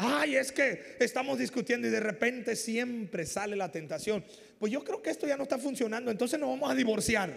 [0.01, 4.23] Ay, es que estamos discutiendo y de repente siempre sale la tentación.
[4.58, 7.34] Pues yo creo que esto ya no está funcionando, entonces nos vamos a divorciar.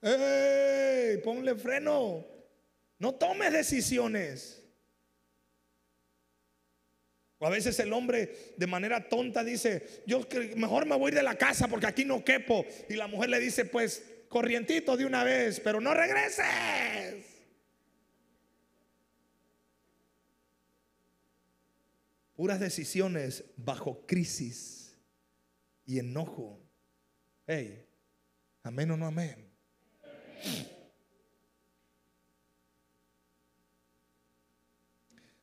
[0.00, 1.18] ¡Ey!
[1.18, 2.24] Ponle freno.
[2.98, 4.62] No tomes decisiones.
[7.38, 11.36] O a veces el hombre de manera tonta dice, yo mejor me voy de la
[11.36, 12.64] casa porque aquí no quepo.
[12.88, 17.26] Y la mujer le dice, pues corrientito de una vez, pero no regreses.
[22.34, 24.96] Puras decisiones bajo crisis
[25.84, 26.60] y enojo.
[27.46, 27.86] Hey,
[28.62, 29.46] amén o no amén.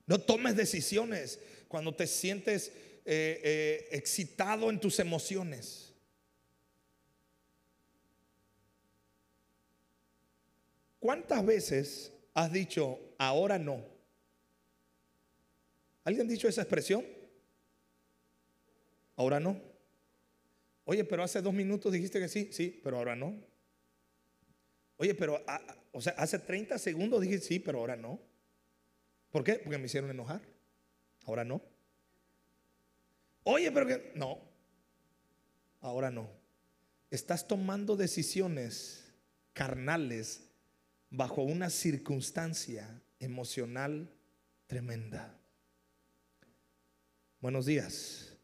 [0.06, 1.40] No tomes decisiones
[1.74, 2.68] cuando te sientes
[3.04, 5.92] eh, eh, excitado en tus emociones.
[11.00, 13.84] ¿Cuántas veces has dicho, ahora no?
[16.04, 17.04] ¿Alguien ha dicho esa expresión?
[19.16, 19.60] Ahora no.
[20.86, 23.36] Oye, pero hace dos minutos dijiste que sí, sí, pero ahora no.
[24.98, 28.20] Oye, pero, ah, ah, o sea, hace 30 segundos dije sí, pero ahora no.
[29.32, 29.54] ¿Por qué?
[29.56, 30.53] Porque me hicieron enojar.
[31.26, 31.62] Ahora no.
[33.44, 34.40] Oye, pero que no.
[35.82, 36.30] Ahora no.
[37.12, 39.14] Estás tomando decisiones
[39.54, 40.50] carnales
[41.10, 44.10] bajo una circunstancia emocional
[44.68, 45.38] tremenda.
[47.40, 48.36] Buenos días.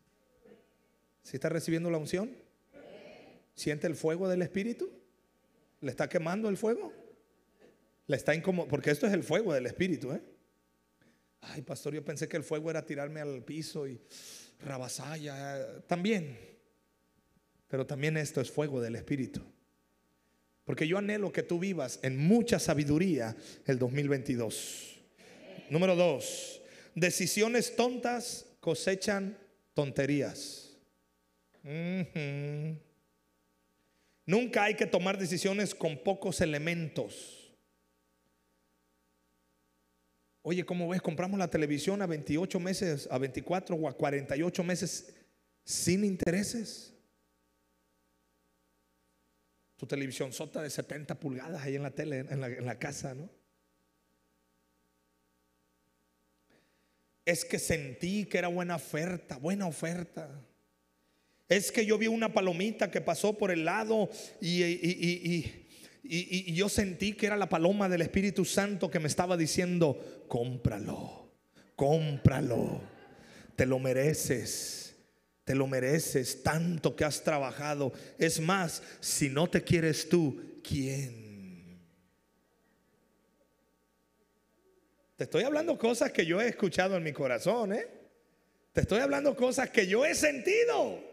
[1.24, 2.36] ¿Si está recibiendo la unción?
[3.56, 4.92] ¿Siente el fuego del Espíritu?
[5.82, 6.94] ¿Le está quemando el fuego?
[8.08, 8.70] ¿Le está incomodando?
[8.70, 10.22] Porque esto es el fuego del Espíritu, ¿eh?
[11.42, 14.00] Ay, pastor, yo pensé que el fuego era tirarme al piso y
[14.60, 15.82] rabasaya.
[15.88, 16.38] También.
[17.68, 19.42] Pero también esto es fuego del Espíritu.
[20.66, 25.00] Porque yo anhelo que tú vivas en mucha sabiduría el 2022.
[25.70, 26.62] Número dos,
[26.96, 29.38] decisiones tontas cosechan
[29.74, 30.78] tonterías.
[34.26, 37.39] Nunca hay que tomar decisiones con pocos elementos.
[40.50, 41.00] Oye, ¿cómo ves?
[41.00, 45.14] Compramos la televisión a 28 meses, a 24 o a 48 meses
[45.64, 46.92] sin intereses.
[49.76, 53.30] Tu televisión sota de 70 pulgadas ahí en la tele, en la, casa, ¿no?
[57.26, 60.32] Es que sentí que era buena oferta, buena oferta.
[61.48, 64.10] Es que yo vi una palomita que pasó por el lado
[64.42, 65.69] y, y, y,
[66.04, 71.32] yo sentí que era la paloma del Espíritu Santo que me estaba diciendo, cómpralo,
[71.76, 72.82] cómpralo,
[73.56, 74.96] te lo mereces,
[75.44, 77.92] te lo mereces tanto que has trabajado.
[78.18, 81.80] Es más, si no te quieres tú, ¿quién?
[85.18, 87.88] Te estoy hablando cosas que yo he escuchado en mi corazón, ¿eh?
[88.72, 91.04] Te estoy hablando cosas que yo he sentido.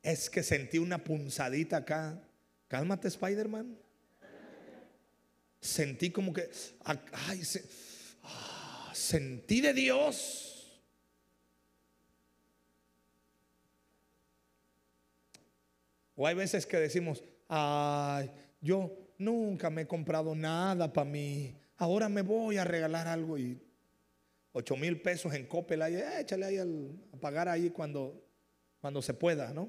[0.00, 2.22] Es que sentí una punzadita acá.
[2.68, 3.85] Cálmate, Spider-Man
[5.60, 6.48] sentí como que,
[6.84, 7.42] ay,
[8.22, 10.80] ah, sentí de Dios.
[16.14, 22.08] O hay veces que decimos, ay, yo nunca me he comprado nada para mí, ahora
[22.08, 23.60] me voy a regalar algo y
[24.52, 26.66] ocho mil pesos en Coppel, ahí, échale ahí a
[27.20, 28.24] pagar ahí cuando,
[28.80, 29.68] cuando se pueda, ¿no?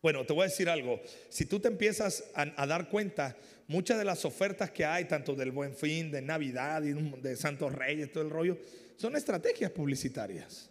[0.00, 1.00] Bueno, te voy a decir algo.
[1.28, 5.50] Si tú te empiezas a, dar cuenta, muchas de las ofertas que hay, tanto del
[5.50, 8.58] Buen Fin, de Navidad de Santos Reyes, todo el rollo,
[8.96, 10.70] son estrategias publicitarias.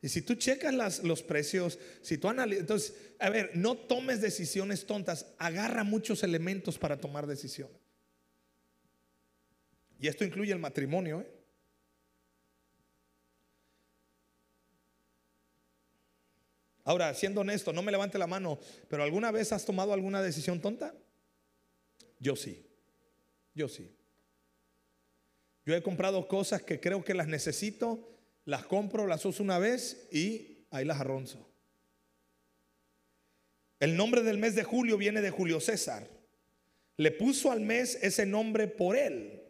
[0.00, 4.84] Y si tú checas los precios, si tú analizas, entonces, a ver, no tomes decisiones
[4.84, 7.78] tontas, agarra muchos elementos para tomar decisiones.
[9.98, 11.22] Y esto incluye el matrimonio.
[11.22, 11.33] ¿eh?
[16.84, 20.60] Ahora, siendo honesto, no me levante la mano, pero ¿alguna vez has tomado alguna decisión
[20.60, 20.94] tonta?
[22.20, 22.66] Yo sí,
[23.54, 23.90] yo sí.
[25.64, 28.06] Yo he comprado cosas que creo que las necesito,
[28.44, 31.48] las compro, las uso una vez y ahí las arronzo.
[33.80, 36.06] El nombre del mes de julio viene de Julio César.
[36.96, 39.42] Le puso al mes ese nombre por él.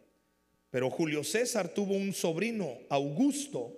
[0.71, 3.77] Pero Julio César tuvo un sobrino, Augusto,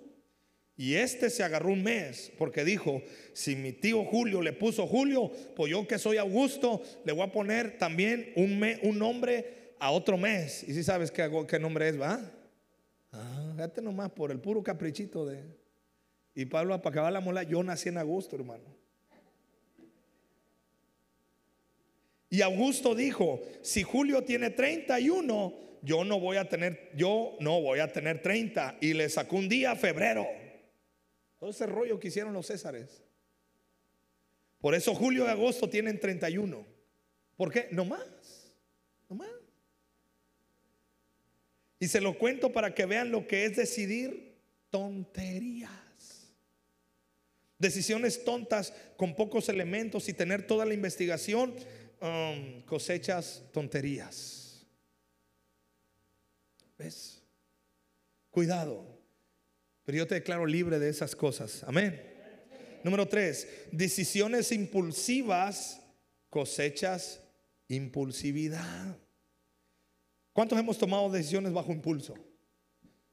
[0.78, 5.32] y este se agarró un mes porque dijo, si mi tío Julio le puso Julio,
[5.56, 10.16] pues yo que soy Augusto, le voy a poner también un, un nombre a otro
[10.16, 10.62] mes.
[10.62, 12.20] Y si sabes qué, nombre es, ¿va?
[13.10, 15.42] Ah, fíjate nomás por el puro caprichito de...
[16.32, 18.62] Y Pablo, para acabar la mola, yo nací en agosto, hermano.
[22.30, 27.80] Y Augusto dijo, si Julio tiene 31, yo no voy a tener, yo no voy
[27.80, 28.76] a tener 30.
[28.80, 30.28] Y le sacó un día febrero.
[31.38, 33.02] Todo ese rollo que hicieron los Césares.
[34.60, 36.66] Por eso julio y agosto tienen 31.
[37.36, 37.68] ¿Por qué?
[37.70, 38.56] No más.
[39.08, 39.28] No más.
[41.80, 44.36] Y se lo cuento para que vean lo que es decidir
[44.70, 45.70] tonterías.
[47.58, 51.54] Decisiones tontas con pocos elementos y tener toda la investigación,
[52.00, 54.66] um, cosechas tonterías.
[56.76, 57.22] ¿Ves?
[58.30, 58.97] Cuidado.
[59.88, 61.64] Pero yo te declaro libre de esas cosas.
[61.66, 61.98] Amén.
[62.84, 65.80] Número tres, decisiones impulsivas
[66.28, 67.22] cosechas
[67.68, 68.98] impulsividad.
[70.34, 72.14] ¿Cuántos hemos tomado decisiones bajo impulso?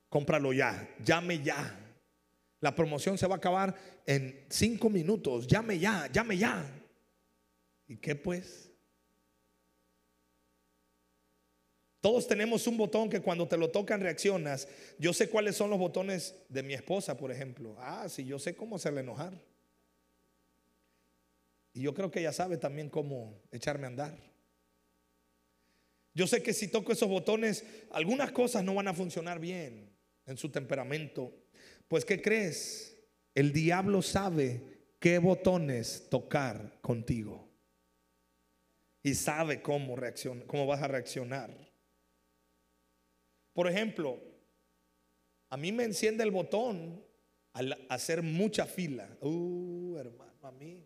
[0.10, 1.80] Cómpralo ya, llame ya.
[2.60, 3.74] La promoción se va a acabar
[4.06, 5.48] en cinco minutos.
[5.48, 6.70] Llame ya, llame ya.
[7.88, 8.70] ¿Y qué pues?
[12.06, 14.68] Todos tenemos un botón que cuando te lo tocan reaccionas.
[15.00, 17.76] Yo sé cuáles son los botones de mi esposa, por ejemplo.
[17.80, 19.34] Ah, sí, yo sé cómo hacerle enojar.
[21.74, 24.16] Y yo creo que ella sabe también cómo echarme a andar.
[26.14, 29.90] Yo sé que si toco esos botones, algunas cosas no van a funcionar bien
[30.28, 31.34] en su temperamento.
[31.88, 33.00] Pues, ¿qué crees?
[33.34, 34.62] El diablo sabe
[35.00, 37.50] qué botones tocar contigo.
[39.02, 41.75] y sabe cómo, reacciona, cómo vas a reaccionar.
[43.56, 44.20] Por ejemplo,
[45.50, 47.02] a mí me enciende el botón
[47.54, 49.08] al hacer mucha fila.
[49.22, 50.86] Uh, hermano, a mí.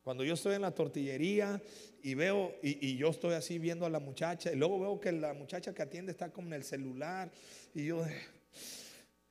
[0.00, 1.60] Cuando yo estoy en la tortillería
[2.04, 5.34] y veo, y, yo estoy así viendo a la muchacha, y luego veo que la
[5.34, 7.32] muchacha que atiende está con el celular,
[7.74, 8.06] y yo,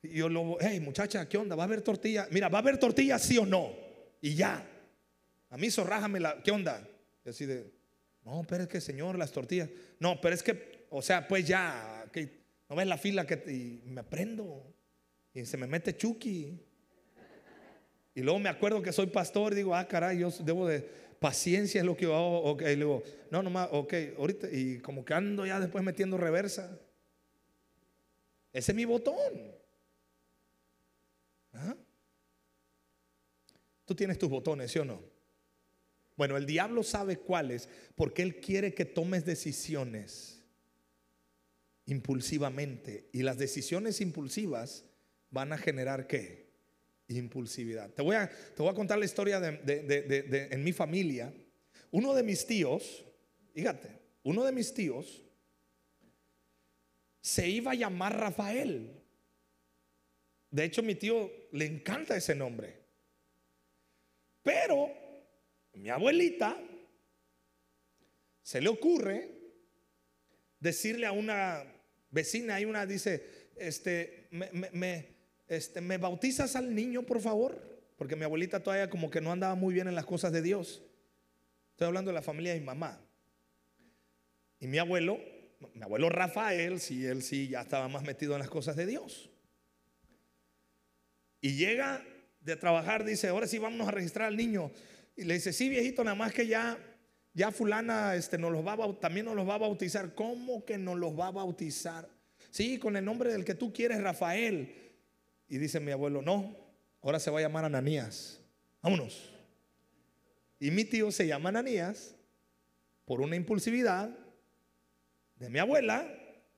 [0.02, 1.56] y yo luego, hey muchacha, ¿qué onda?
[1.56, 2.28] ¿Va a haber tortilla?
[2.30, 3.72] Mira, ¿va a haber tortilla sí o no?
[4.20, 4.62] Y ya.
[5.48, 6.86] A mí zorrájame la, ¿qué onda?
[7.24, 7.72] Y así de,
[8.26, 9.70] no, pero es que señor, las tortillas.
[9.98, 11.99] No, pero es que, o sea, pues ya,
[12.70, 14.72] no ves la fila que y me prendo.
[15.34, 16.64] Y se me mete Chucky.
[18.14, 20.80] Y luego me acuerdo que soy pastor y digo, ah, caray, yo debo de
[21.18, 22.42] paciencia es lo que yo hago.
[22.44, 26.78] Ok, y luego, no, nomás, ok, ahorita, y como que ando ya después metiendo reversa.
[28.52, 29.52] Ese es mi botón.
[31.52, 31.76] ¿Ah?
[33.84, 35.02] Tú tienes tus botones, ¿sí o no?
[36.16, 40.39] Bueno, el diablo sabe cuáles porque él quiere que tomes decisiones
[41.90, 43.08] impulsivamente.
[43.12, 44.84] Y las decisiones impulsivas
[45.30, 46.48] van a generar qué?
[47.08, 47.90] Impulsividad.
[47.90, 51.34] Te voy a, te voy a contar la historia de, en mi familia.
[51.90, 53.04] Uno de mis tíos,
[53.52, 53.88] fíjate,
[54.22, 55.24] uno de mis tíos
[57.20, 59.02] se iba a llamar Rafael.
[60.50, 62.78] De hecho, mi tío le encanta ese nombre.
[64.42, 64.90] Pero
[65.74, 66.56] mi abuelita
[68.42, 69.28] se le ocurre
[70.60, 71.64] decirle a una
[72.10, 75.06] vecina, y una dice, este, me,
[75.48, 77.70] este, ¿me bautizas al niño, por favor?
[77.96, 80.82] Porque mi abuelita todavía como que no andaba muy bien en las cosas de Dios.
[81.72, 83.00] Estoy hablando de la familia de mi mamá.
[84.58, 85.18] Y mi abuelo,
[85.74, 89.30] mi abuelo Rafael, sí, él sí ya estaba más metido en las cosas de Dios.
[91.40, 92.04] Y llega
[92.40, 94.70] de trabajar, dice, ahora sí vamos a registrar al niño.
[95.16, 96.78] Y le dice, sí, viejito, nada más que ya,
[97.32, 100.14] ya fulana este, nos los va también nos los va a bautizar.
[100.14, 102.08] ¿Cómo que nos los va a bautizar?
[102.50, 104.74] Sí, con el nombre del que tú quieres, Rafael.
[105.48, 106.56] Y dice mi abuelo, no,
[107.02, 108.40] ahora se va a llamar Ananías.
[108.82, 109.32] Vámonos.
[110.58, 112.14] Y mi tío se llama Ananías
[113.04, 114.10] por una impulsividad
[115.36, 116.06] de mi abuela,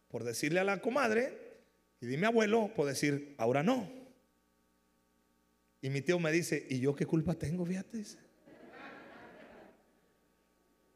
[0.09, 1.39] por decirle a la comadre,
[2.01, 3.89] y de mi abuelo por decir, ahora no.
[5.81, 8.05] Y mi tío me dice, ¿y yo qué culpa tengo, fíjate?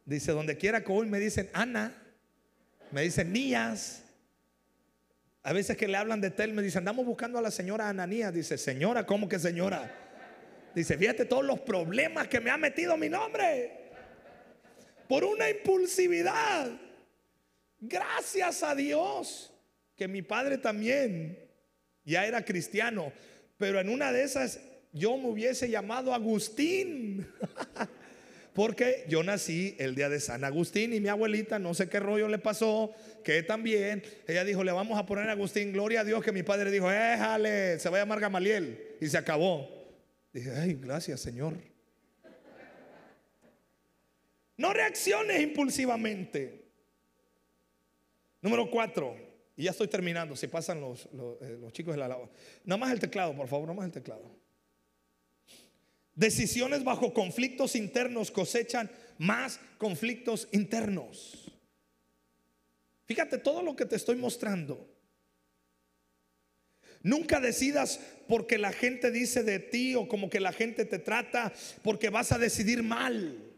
[0.06, 1.92] Donde quiera que hoy me dicen Ana,
[2.92, 4.02] me dicen Nías,
[5.42, 8.34] a veces que le hablan de Tel, me dicen, andamos buscando a la señora Ananías.
[8.34, 9.94] Dice, señora, ¿cómo que señora?
[10.74, 13.92] Dice, fíjate todos los problemas que me ha metido mi nombre.
[15.08, 16.72] Por una impulsividad.
[17.78, 19.52] Gracias a Dios
[19.94, 21.38] que mi padre también
[22.04, 23.12] ya era cristiano.
[23.56, 24.58] Pero en una de esas
[24.92, 27.24] yo me hubiese llamado Agustín.
[28.56, 32.26] Porque yo nací el día de San Agustín y mi abuelita, no sé qué rollo
[32.26, 32.90] le pasó,
[33.22, 36.42] que también, ella dijo, le vamos a poner a Agustín, gloria a Dios que mi
[36.42, 38.96] padre dijo, éjale, se va a llamar Gamaliel.
[38.98, 39.68] Y se acabó.
[40.32, 41.58] Dije, ay, gracias Señor.
[44.56, 46.64] No reacciones impulsivamente.
[48.40, 49.18] Número cuatro,
[49.54, 52.30] y ya estoy terminando, si pasan los, los, eh, chicos de la lava.
[52.64, 54.45] Nada más el teclado, por favor, nada más el teclado.
[56.16, 61.52] Decisiones bajo conflictos internos cosechan más conflictos internos.
[63.04, 64.92] Fíjate todo lo que te estoy mostrando.
[67.02, 71.52] Nunca decidas porque la gente dice de ti o como que la gente te trata
[71.82, 73.52] porque vas a decidir mal.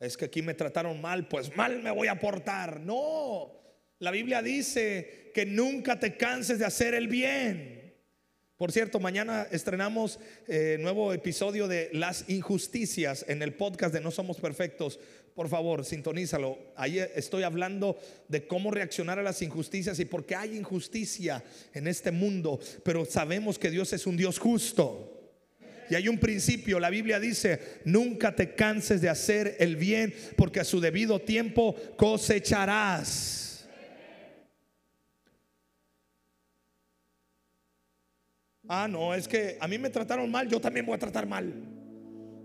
[0.00, 2.80] Es que aquí me trataron mal, pues mal me voy a portar.
[2.80, 3.52] No,
[3.98, 7.81] la Biblia dice que nunca te canses de hacer el bien.
[8.62, 14.12] Por cierto, mañana estrenamos eh, nuevo episodio de Las Injusticias en el podcast de No
[14.12, 15.00] Somos Perfectos.
[15.34, 16.56] Por favor, sintonízalo.
[16.76, 17.98] Ahí estoy hablando
[18.28, 21.42] de cómo reaccionar a las injusticias y por qué hay injusticia
[21.74, 22.60] en este mundo.
[22.84, 25.32] Pero sabemos que Dios es un Dios justo.
[25.90, 30.60] Y hay un principio, la Biblia dice, nunca te canses de hacer el bien porque
[30.60, 33.51] a su debido tiempo cosecharás.
[38.74, 41.52] Ah, no, es que a mí me trataron mal, yo también voy a tratar mal.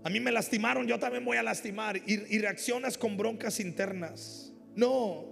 [0.04, 1.96] A mí me lastimaron, yo también voy a lastimar.
[2.04, 4.52] Y, reaccionas con broncas internas.
[4.74, 5.24] No.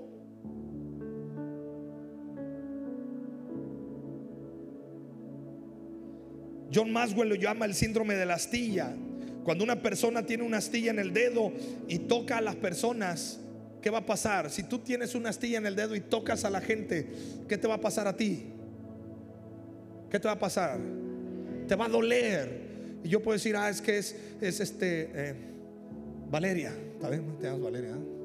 [6.72, 8.96] John Maswell lo llama el síndrome de la astilla.
[9.44, 11.52] Cuando una persona tiene una astilla en el dedo
[11.88, 13.38] y toca a las personas,
[13.82, 14.50] ¿qué va a pasar?
[14.50, 17.06] Si tú tienes una astilla en el dedo y tocas a la gente,
[17.50, 18.55] ¿qué te va a pasar a ti?
[20.10, 20.78] ¿Qué te va a pasar?
[21.66, 23.00] Te va a doler.
[23.02, 25.34] Y yo puedo decir, ah, es que es, es este, eh,
[26.30, 27.36] Valeria, ¿está bien?
[27.38, 27.90] Te llamas Valeria.
[27.90, 28.16] ¿eh?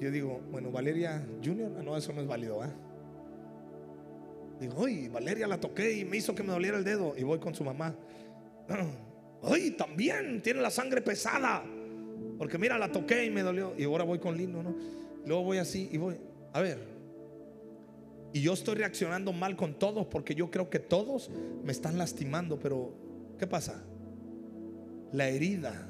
[0.00, 2.64] Yo digo, bueno, Valeria Junior, ah, no, eso no es válido.
[2.64, 2.68] ¿eh?
[4.60, 7.14] Digo, uy, Valeria la toqué y me hizo que me doliera el dedo.
[7.16, 7.94] Y voy con su mamá.
[9.42, 11.64] Uy, también tiene la sangre pesada.
[12.38, 13.74] Porque mira, la toqué y me dolió.
[13.76, 14.74] Y ahora voy con Lino, ¿no?
[15.26, 16.16] Luego voy así y voy.
[16.52, 16.93] A ver.
[18.34, 21.30] Y yo estoy reaccionando mal con todos porque yo creo que todos
[21.62, 22.58] me están lastimando.
[22.58, 22.92] Pero,
[23.38, 23.80] ¿qué pasa?
[25.12, 25.88] La herida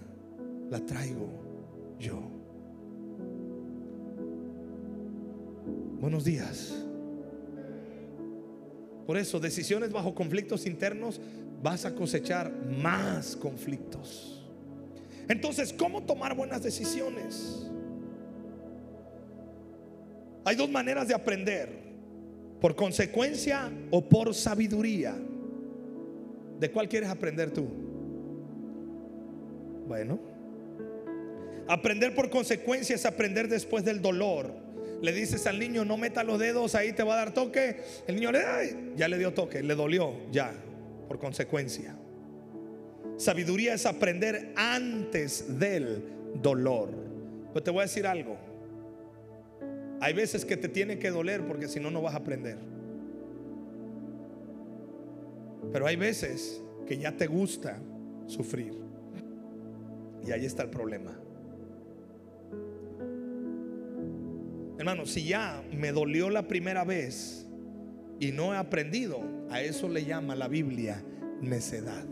[0.71, 1.27] la traigo
[1.99, 2.21] yo.
[5.99, 6.75] Buenos días.
[9.07, 11.23] Por eso, decisiones bajo conflictos internos,
[11.63, 14.47] vas a cosechar más conflictos.
[15.31, 17.71] Entonces, ¿cómo tomar buenas decisiones?
[20.45, 21.94] Hay dos maneras de aprender,
[22.61, 25.15] por consecuencia o por sabiduría.
[26.59, 27.67] ¿De cuál quieres aprender tú?
[29.87, 30.19] Bueno,
[31.69, 34.53] aprender por consecuencia es aprender después del dolor.
[35.03, 37.83] Le dices al niño, no meta los dedos, ahí te va a dar toque.
[38.07, 38.41] El niño le
[38.97, 40.55] ya le dio toque, le dolió, ya,
[41.09, 41.97] por consecuencia.
[43.17, 46.03] Sabiduría es aprender antes del
[46.43, 46.91] dolor.
[47.53, 48.54] Pero te voy a decir algo.
[50.05, 52.59] Hay veces que te tiene que doler porque si no, no vas a aprender.
[55.73, 57.81] Pero hay veces que ya te gusta
[58.27, 58.75] sufrir.
[60.27, 61.19] Y ahí está el problema.
[64.79, 67.47] Hermano, si ya me dolió la primera vez
[68.21, 71.03] y no he aprendido, a eso le llama la Biblia
[71.41, 72.05] necedad.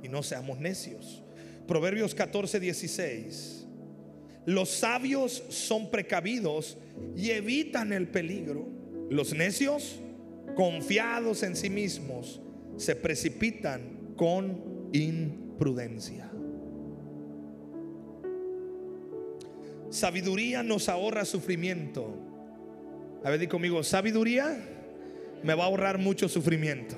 [0.00, 1.24] Y no seamos necios.
[1.66, 3.66] Proverbios 14, 16.
[4.44, 6.78] Los sabios son precavidos
[7.16, 8.66] y evitan el peligro.
[9.10, 10.00] Los necios,
[10.54, 12.40] confiados en sí mismos,
[12.76, 16.30] se precipitan con imprudencia.
[19.90, 22.16] Sabiduría nos ahorra sufrimiento.
[23.24, 24.56] A ver, di conmigo, sabiduría
[25.42, 26.96] me va a ahorrar mucho sufrimiento.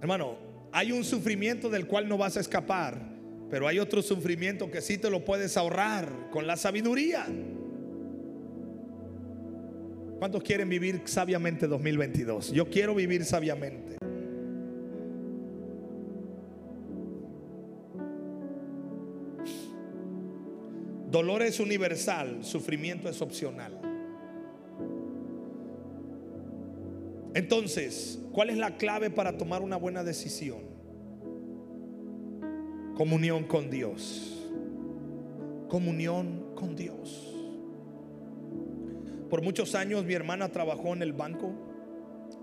[0.00, 0.36] Hermano,
[0.72, 3.13] hay un sufrimiento del cual no vas a escapar,
[3.54, 7.24] pero hay otro sufrimiento que sí te lo puedes ahorrar con la sabiduría.
[10.18, 12.50] ¿Cuántos quieren vivir sabiamente 2022?
[12.50, 13.96] Yo quiero vivir sabiamente.
[21.12, 23.80] Dolor es universal, sufrimiento es opcional.
[27.34, 30.73] Entonces, ¿cuál es la clave para tomar una buena decisión?
[32.96, 34.50] Comunión con Dios.
[35.68, 37.34] Comunión con Dios.
[39.28, 41.52] Por muchos años mi hermana trabajó en el banco,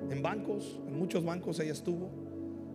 [0.10, 2.10] en bancos, en muchos bancos ella estuvo.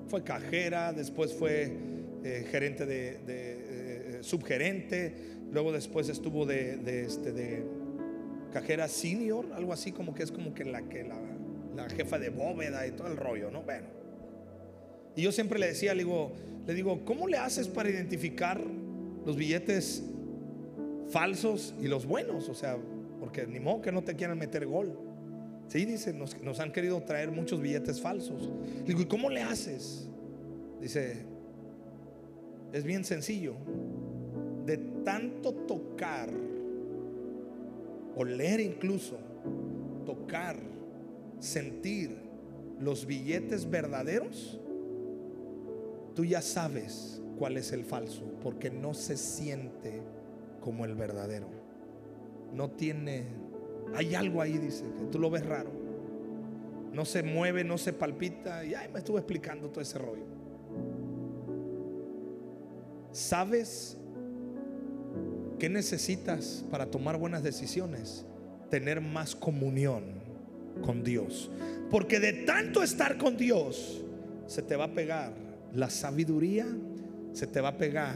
[0.09, 1.77] Fue cajera, después fue
[2.25, 7.65] eh, gerente de, eh, subgerente, Luego después estuvo de, este, de
[8.53, 12.87] cajera senior, algo así como que es como que la, que la, jefa de bóveda
[12.87, 13.63] y todo el rollo, ¿no?
[13.63, 14.06] Bueno.
[15.17, 16.33] Y yo siempre le decía, le digo,
[16.67, 18.61] le digo, ¿cómo le haces para identificar
[19.25, 20.05] los billetes
[21.09, 22.49] falsos y los buenos?
[22.49, 22.77] O sea,
[23.19, 24.97] porque ni modo que no te quieran meter gol.
[25.69, 28.51] Sí, dice, nos, nos han querido traer muchos billetes falsos.
[28.79, 30.07] Le digo, ¿y cómo le haces?
[30.81, 31.25] Dice,
[32.73, 33.55] es bien sencillo
[34.67, 36.29] de tanto tocar,
[38.17, 39.17] oler incluso,
[40.05, 40.57] tocar,
[41.39, 42.17] sentir
[42.81, 44.61] los billetes verdaderos,
[46.17, 50.03] tú ya sabes cuál es el falso, porque no se siente
[50.61, 51.47] como el verdadero.
[52.53, 53.27] No tiene,
[53.95, 55.71] hay algo ahí, dice, que tú lo ves raro.
[56.93, 58.65] No se mueve, no se palpita.
[58.65, 60.25] Y ay, me estuvo explicando todo ese rollo.
[63.13, 63.97] ¿Sabes
[65.59, 68.27] ¿Qué necesitas para tomar buenas decisiones?
[68.71, 70.05] Tener más comunión
[70.85, 71.51] con Dios.
[71.91, 74.05] Porque de tanto estar con Dios,
[74.47, 75.33] se te va a pegar
[75.75, 76.67] la sabiduría,
[77.33, 78.15] se te va a pegar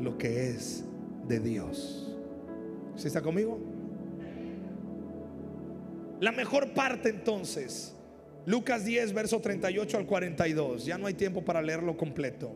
[0.00, 0.84] lo que es
[1.26, 2.16] de Dios.
[2.96, 3.58] ¿Sí está conmigo?
[6.20, 7.94] La mejor parte entonces,
[8.46, 10.84] Lucas 10, verso 38 al 42.
[10.84, 12.52] Ya no hay tiempo para leerlo completo.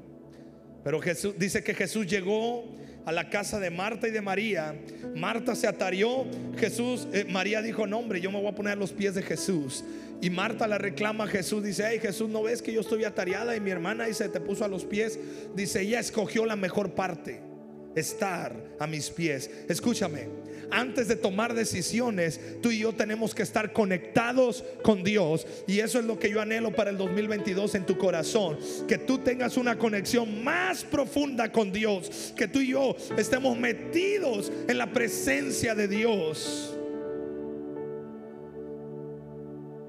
[0.85, 2.65] Pero Jesús dice que Jesús llegó
[3.05, 4.75] a la casa de Marta y de María.
[5.15, 6.27] Marta se atarió.
[6.59, 9.23] Jesús, eh, María dijo, no hombre, yo me voy a poner a los pies de
[9.23, 9.85] Jesús.
[10.21, 11.65] Y Marta la reclama a Jesús.
[11.65, 13.57] Dice, hey Jesús, ¿no ves que yo estoy atareada?
[13.57, 15.19] Y mi hermana dice, te puso a los pies.
[15.55, 17.48] Dice, ella escogió la mejor parte.
[17.95, 19.51] Estar a mis pies.
[19.69, 20.29] Escúchame,
[20.71, 25.47] antes de tomar decisiones, tú y yo tenemos que estar conectados con Dios.
[25.67, 28.59] Y eso es lo que yo anhelo para el 2022 en tu corazón.
[28.87, 32.35] Que tú tengas una conexión más profunda con Dios.
[32.37, 36.78] Que tú y yo estemos metidos en la presencia de Dios.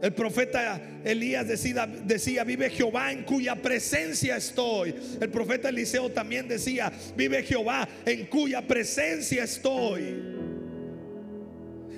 [0.01, 4.95] El profeta Elías decía, decía, vive Jehová en cuya presencia estoy.
[5.19, 10.37] El profeta Eliseo también decía, vive Jehová en cuya presencia estoy.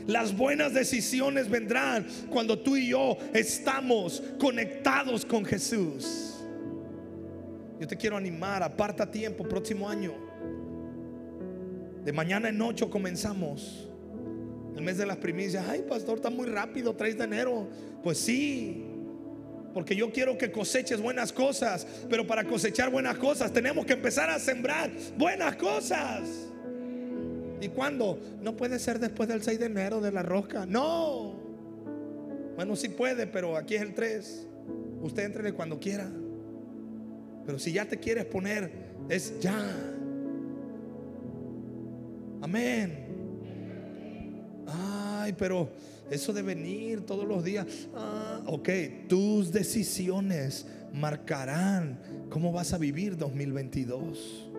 [0.08, 6.44] Las buenas decisiones vendrán cuando tú y yo estamos conectados con Jesús.
[7.80, 10.14] Yo te quiero animar, aparta tiempo próximo año.
[12.04, 13.91] De mañana en ocho comenzamos.
[14.76, 15.66] El mes de las primicias.
[15.68, 17.68] Ay, pastor, está muy rápido, 3 de enero.
[18.04, 18.86] Pues sí,
[19.74, 24.30] porque yo quiero que coseches buenas cosas, pero para cosechar buenas cosas tenemos que empezar
[24.30, 26.22] a sembrar buenas cosas.
[27.62, 28.20] ¿Y cuándo?
[28.42, 30.66] No puede ser después del 6 de enero de la rosca.
[30.66, 31.36] No.
[32.56, 34.48] Bueno, sí puede, pero aquí es el 3.
[35.02, 36.12] Usted entre cuando quiera.
[37.46, 38.72] Pero si ya te quieres poner,
[39.10, 39.60] es ya.
[42.42, 43.11] Amén.
[45.38, 45.70] Pero
[46.10, 47.66] eso de venir todos los días.
[47.96, 48.70] Ah, ok,
[49.08, 54.50] tus decisiones marcarán cómo vas a vivir 2022.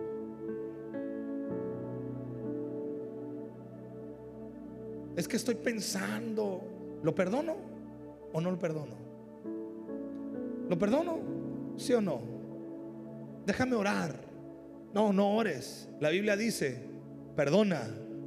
[5.15, 6.63] Es que estoy pensando,
[7.03, 7.55] ¿lo perdono
[8.31, 8.95] o no lo perdono?
[10.69, 11.19] ¿Lo perdono?
[11.77, 12.21] ¿Sí o no?
[13.45, 14.15] Déjame orar.
[14.93, 15.87] No, no ores.
[15.99, 16.81] La Biblia dice,
[17.35, 17.83] perdona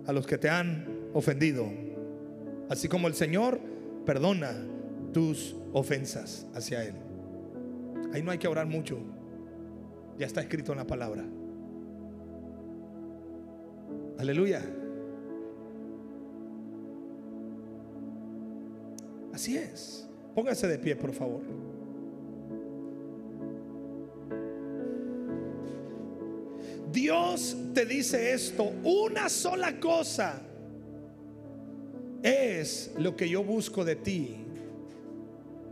[0.06, 1.85] a los que te han ofendido.
[2.68, 3.60] Así como el Señor
[4.04, 4.54] perdona
[5.12, 6.94] tus ofensas hacia Él.
[8.12, 8.98] Ahí no hay que orar mucho.
[10.18, 11.24] Ya está escrito en la palabra.
[14.18, 14.62] Aleluya.
[19.32, 20.08] Así es.
[20.34, 21.42] Póngase de pie, por favor.
[26.90, 30.45] Dios te dice esto, una sola cosa
[32.22, 34.36] es lo que yo busco de ti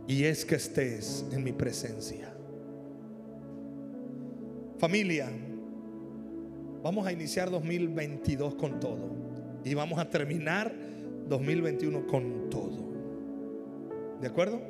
[0.07, 2.31] y es que estés en mi presencia.
[4.77, 5.29] Familia,
[6.83, 9.09] vamos a iniciar 2022 con todo
[9.63, 10.73] y vamos a terminar
[11.27, 12.85] 2021 con todo.
[14.21, 14.61] ¿De acuerdo?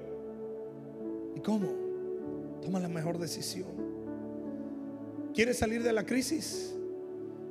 [1.36, 1.74] ¿Y cómo?
[2.62, 3.68] Toma la mejor decisión.
[5.34, 6.74] ¿Quieres salir de la crisis?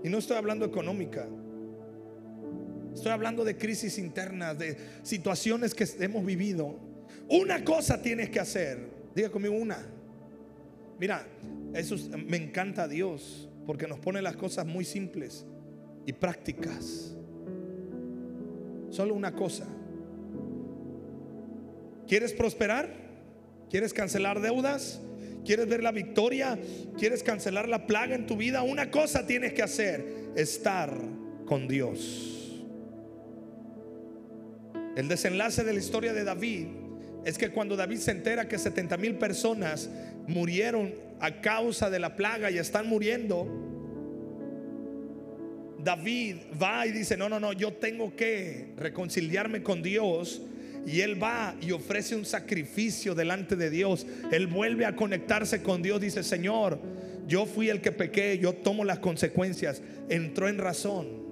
[0.03, 1.29] Y no estoy hablando económica.
[2.95, 6.78] Estoy hablando de crisis internas, de situaciones que hemos vivido.
[7.28, 8.88] Una cosa tienes que hacer.
[9.14, 9.78] Diga conmigo una.
[10.99, 11.26] Mira,
[11.74, 15.45] eso me encanta a Dios porque nos pone las cosas muy simples
[16.07, 17.14] y prácticas.
[18.90, 19.66] Solo una cosa.
[22.07, 22.95] ¿Quieres prosperar?
[23.70, 25.01] ¿Quieres cancelar deudas?
[25.45, 26.59] ¿Quieres ver la victoria?
[26.97, 28.62] ¿Quieres cancelar la plaga en tu vida?
[28.62, 30.97] Una cosa tienes que hacer, estar
[31.47, 32.43] con Dios.
[34.97, 36.66] El desenlace de la historia de David
[37.24, 39.90] es que cuando David se entera que 70 mil personas
[40.26, 43.49] murieron a causa de la plaga y están muriendo,
[45.82, 50.42] David va y dice, no, no, no, yo tengo que reconciliarme con Dios
[50.86, 54.07] y él va y ofrece un sacrificio delante de Dios.
[54.30, 56.01] Él vuelve a conectarse con Dios.
[56.01, 56.78] Dice, Señor,
[57.26, 59.82] yo fui el que pequé, yo tomo las consecuencias.
[60.09, 61.24] Entró en razón.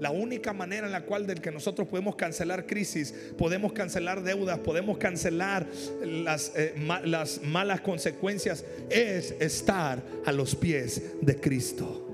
[0.00, 4.58] La única manera en la cual del que nosotros podemos cancelar crisis, podemos cancelar deudas,
[4.60, 5.66] podemos cancelar
[6.02, 6.74] las, eh,
[7.04, 12.06] las malas consecuencias es estar a los pies de Cristo.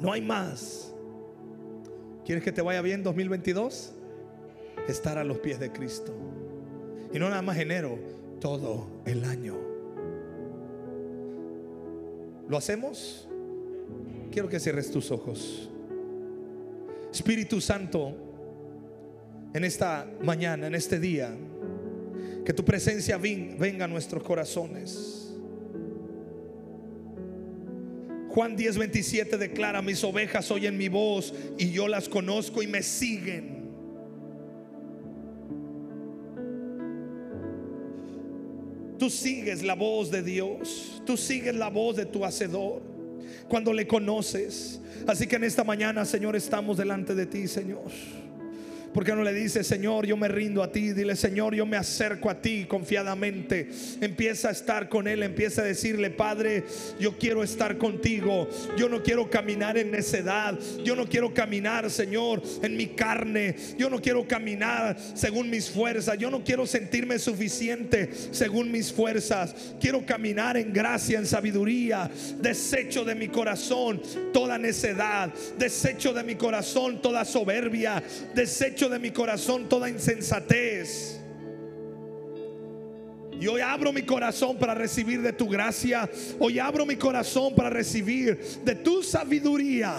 [0.00, 0.92] No hay más.
[2.24, 3.92] ¿Quieres que te vaya bien 2022?
[4.88, 6.14] Estar a los pies de Cristo.
[7.12, 7.98] Y no nada más enero,
[8.40, 9.56] todo el año.
[12.48, 13.28] ¿Lo hacemos?
[14.30, 15.70] Quiero que cierres tus ojos.
[17.14, 18.12] Espíritu Santo,
[19.54, 21.32] en esta mañana, en este día,
[22.44, 25.32] que tu presencia venga a nuestros corazones.
[28.30, 32.82] Juan 10, 27 declara, mis ovejas oyen mi voz y yo las conozco y me
[32.82, 33.70] siguen.
[38.98, 42.93] Tú sigues la voz de Dios, tú sigues la voz de tu Hacedor
[43.48, 44.80] cuando le conoces.
[45.06, 48.23] Así que en esta mañana, Señor, estamos delante de ti, Señor
[48.94, 50.92] ¿Por qué no le dices, Señor, yo me rindo a ti?
[50.92, 53.68] Dile, Señor, yo me acerco a ti confiadamente.
[54.00, 56.62] Empieza a estar con Él, empieza a decirle, Padre,
[57.00, 58.48] yo quiero estar contigo.
[58.78, 60.56] Yo no quiero caminar en necedad.
[60.84, 63.56] Yo no quiero caminar, Señor, en mi carne.
[63.76, 66.16] Yo no quiero caminar según mis fuerzas.
[66.16, 69.74] Yo no quiero sentirme suficiente según mis fuerzas.
[69.80, 72.08] Quiero caminar en gracia, en sabiduría.
[72.40, 74.00] Desecho de mi corazón
[74.32, 75.34] toda necedad.
[75.58, 78.00] Desecho de mi corazón toda soberbia.
[78.36, 81.20] Desecho de mi corazón toda insensatez.
[83.40, 86.08] Y hoy abro mi corazón para recibir de tu gracia.
[86.38, 89.96] Hoy abro mi corazón para recibir de tu sabiduría.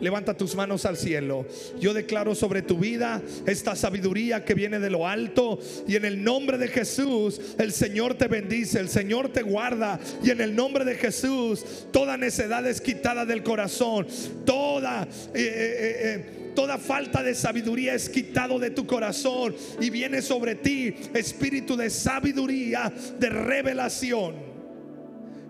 [0.00, 1.46] Levanta tus manos al cielo.
[1.78, 5.58] Yo declaro sobre tu vida esta sabiduría que viene de lo alto.
[5.86, 10.00] Y en el nombre de Jesús, el Señor te bendice, el Señor te guarda.
[10.24, 14.06] Y en el nombre de Jesús, toda necedad es quitada del corazón.
[14.46, 15.02] Toda...
[15.02, 15.96] Eh, eh,
[16.34, 21.76] eh, toda falta de sabiduría es quitado de tu corazón y viene sobre ti espíritu
[21.76, 24.34] de sabiduría, de revelación.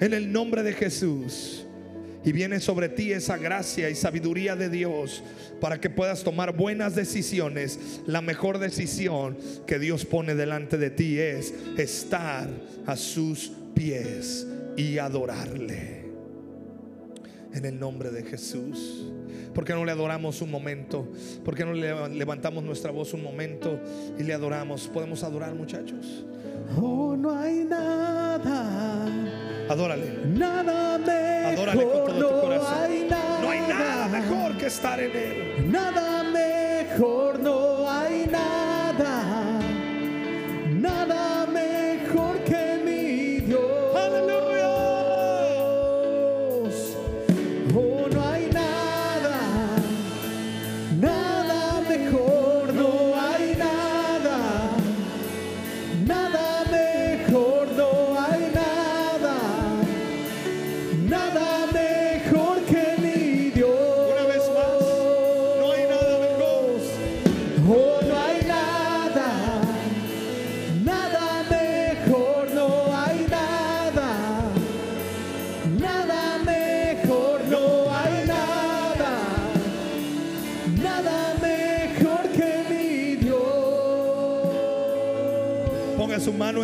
[0.01, 1.67] En el nombre de Jesús.
[2.23, 5.23] Y viene sobre ti esa gracia y sabiduría de Dios
[5.59, 8.03] para que puedas tomar buenas decisiones.
[8.07, 12.49] La mejor decisión que Dios pone delante de ti es estar
[12.85, 14.47] a sus pies
[14.77, 16.11] y adorarle.
[17.55, 19.11] En el nombre de Jesús.
[19.55, 21.09] ¿Por qué no le adoramos un momento?
[21.45, 23.81] ¿Por qué no le levantamos nuestra voz un momento
[24.19, 24.89] y le adoramos?
[24.89, 26.25] ¿Podemos adorar muchachos?
[26.81, 29.07] Oh, no hay nada.
[29.69, 30.21] Adórale.
[30.27, 31.69] Nada mejor.
[31.69, 32.75] Adórale con todo tu corazón.
[32.79, 33.41] hay nada.
[33.41, 35.71] No hay nada mejor que estar en Él.
[35.71, 36.10] Nada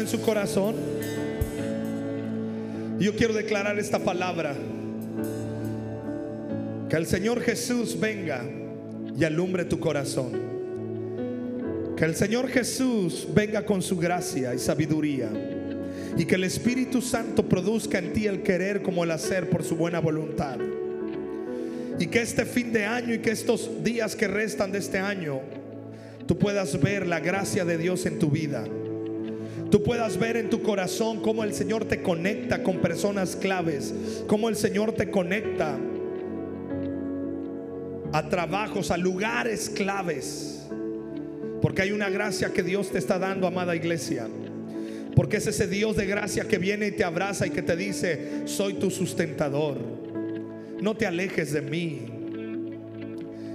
[0.07, 0.77] en su corazón.
[3.01, 4.55] Yo quiero declarar esta palabra.
[6.89, 8.45] Que el Señor Jesús venga
[9.19, 10.31] y alumbre tu corazón.
[11.97, 15.29] Que el Señor Jesús venga con su gracia y sabiduría.
[16.17, 19.75] Y que el Espíritu Santo produzca en ti el querer como el hacer por su
[19.75, 20.57] buena voluntad.
[21.99, 25.41] Y que este fin de año y que estos días que restan de este año,
[26.27, 28.65] tú puedas ver la gracia de Dios en tu vida.
[29.71, 33.95] Tú puedas ver en tu corazón cómo el Señor te conecta con personas claves,
[34.27, 35.77] cómo el Señor te conecta
[38.13, 40.67] a trabajos, a lugares claves.
[41.61, 44.29] Porque hay una gracia que Dios te está dando, amada iglesia.
[45.17, 48.43] Porque es ese Dios de gracia que viene y te abraza y que te dice,
[48.45, 49.79] soy tu sustentador.
[50.81, 52.07] No te alejes de mí.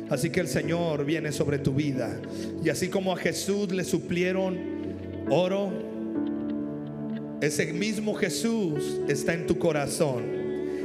[0.09, 2.19] Así que el Señor viene sobre tu vida.
[2.63, 4.57] Y así como a Jesús le suplieron
[5.29, 5.90] oro,
[7.41, 10.41] ese mismo Jesús está en tu corazón.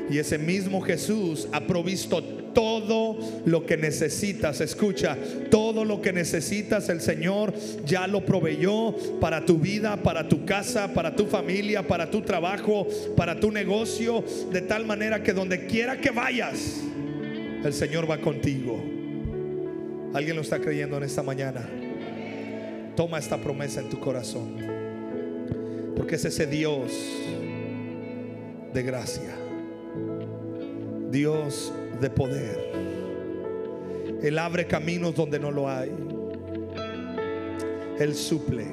[0.09, 4.63] Y ese mismo Jesús ha provisto todo lo que necesitas.
[4.63, 5.19] Escucha,
[5.51, 7.53] todo lo que necesitas el Señor
[7.85, 12.87] ya lo proveyó para tu vida, para tu casa, para tu familia, para tu trabajo,
[13.17, 14.25] para tu negocio.
[14.51, 16.81] De tal manera que donde quiera que vayas,
[17.63, 18.83] el Señor va contigo.
[20.15, 21.69] ¿Alguien lo está creyendo en esta mañana?
[22.97, 24.76] Toma esta promesa en tu corazón.
[25.97, 26.93] Porque es ese Dios
[28.73, 29.35] de gracia.
[31.11, 32.73] Dios de poder.
[34.23, 35.91] Él abre caminos donde no lo hay.
[37.99, 38.67] Él suple.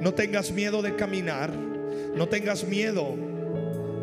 [0.00, 1.52] No tengas miedo de caminar.
[2.14, 3.14] No tengas miedo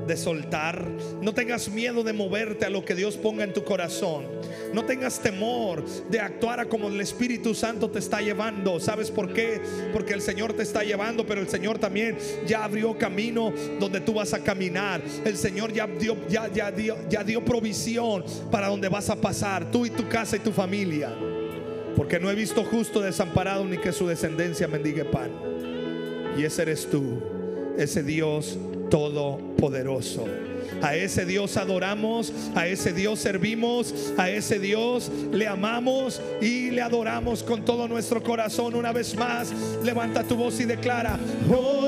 [0.07, 0.85] de soltar.
[1.21, 4.25] No tengas miedo de moverte a lo que Dios ponga en tu corazón.
[4.73, 8.79] No tengas temor de actuar a como el Espíritu Santo te está llevando.
[8.79, 9.61] ¿Sabes por qué?
[9.93, 14.13] Porque el Señor te está llevando, pero el Señor también ya abrió camino donde tú
[14.13, 15.01] vas a caminar.
[15.23, 19.71] El Señor ya dio, ya, ya dio, ya dio provisión para donde vas a pasar,
[19.71, 21.13] tú y tu casa y tu familia.
[21.95, 25.31] Porque no he visto justo desamparado ni que su descendencia mendigue pan.
[26.37, 27.21] Y ese eres tú,
[27.77, 28.57] ese Dios
[28.89, 30.25] todopoderoso.
[30.81, 36.81] A ese Dios adoramos, a ese Dios servimos, a ese Dios le amamos y le
[36.81, 38.75] adoramos con todo nuestro corazón.
[38.75, 41.17] Una vez más, levanta tu voz y declara,
[41.49, 41.87] Oh,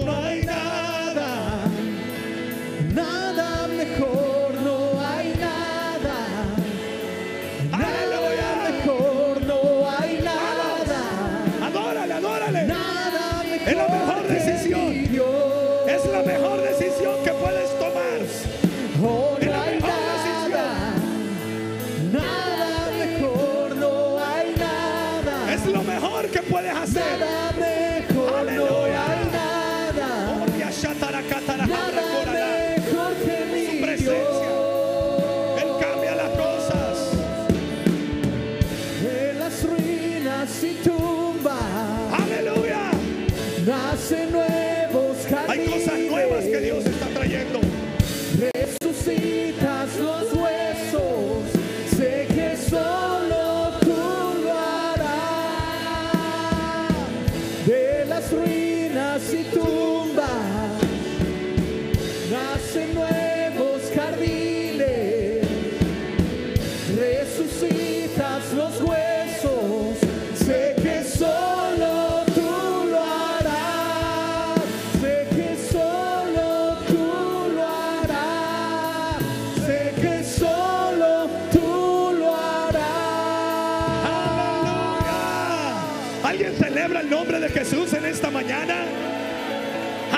[87.69, 88.85] Jesús en esta mañana?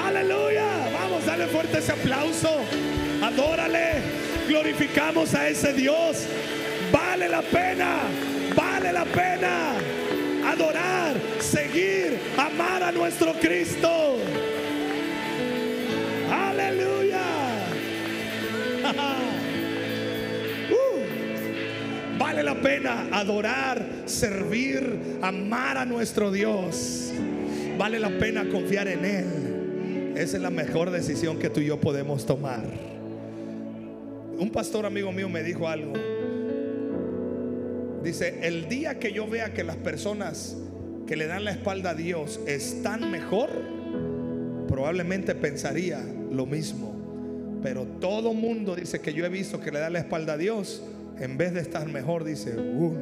[0.05, 0.67] Aleluya.
[0.93, 2.47] Vamos, dale fuerte ese aplauso.
[3.23, 4.03] Adórale.
[4.47, 6.27] Glorificamos a ese Dios.
[6.91, 8.01] Vale la pena.
[8.55, 9.71] Vale la pena.
[10.45, 14.17] Adorar, seguir, amar a nuestro Cristo.
[16.31, 17.21] Aleluya.
[20.71, 22.19] Uh.
[22.19, 27.09] Vale la pena adorar, servir, amar a nuestro Dios.
[27.79, 30.13] Vale la pena confiar en Él.
[30.17, 32.65] Esa es la mejor decisión que tú y yo podemos tomar.
[34.37, 35.93] Un pastor amigo mío me dijo algo.
[38.03, 40.57] Dice, el día que yo vea que las personas
[41.07, 43.49] que le dan la espalda a Dios están mejor,
[44.67, 46.01] probablemente pensaría
[46.33, 47.59] lo mismo.
[47.63, 50.83] Pero todo mundo dice que yo he visto que le da la espalda a Dios,
[51.17, 52.93] en vez de estar mejor, dice, "Uh,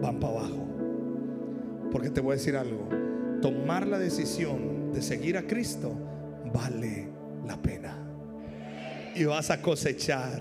[0.00, 0.68] van para abajo.
[1.90, 3.01] Porque te voy a decir algo,
[3.42, 5.94] tomar la decisión de seguir a Cristo
[6.54, 7.08] vale
[7.46, 7.98] la pena.
[9.14, 10.40] Y vas a cosechar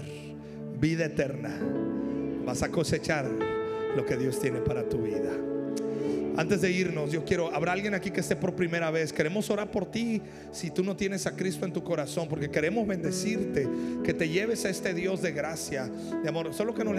[0.79, 1.59] vida eterna.
[2.45, 3.29] Vas a cosechar
[3.95, 5.31] lo que Dios tiene para tu vida.
[6.37, 9.11] Antes de irnos, yo quiero, habrá alguien aquí que esté por primera vez.
[9.11, 10.21] Queremos orar por ti
[10.51, 13.67] si tú no tienes a Cristo en tu corazón, porque queremos bendecirte,
[14.03, 15.89] que te lleves a este Dios de gracia,
[16.23, 16.53] de amor.
[16.53, 16.95] Solo que nos.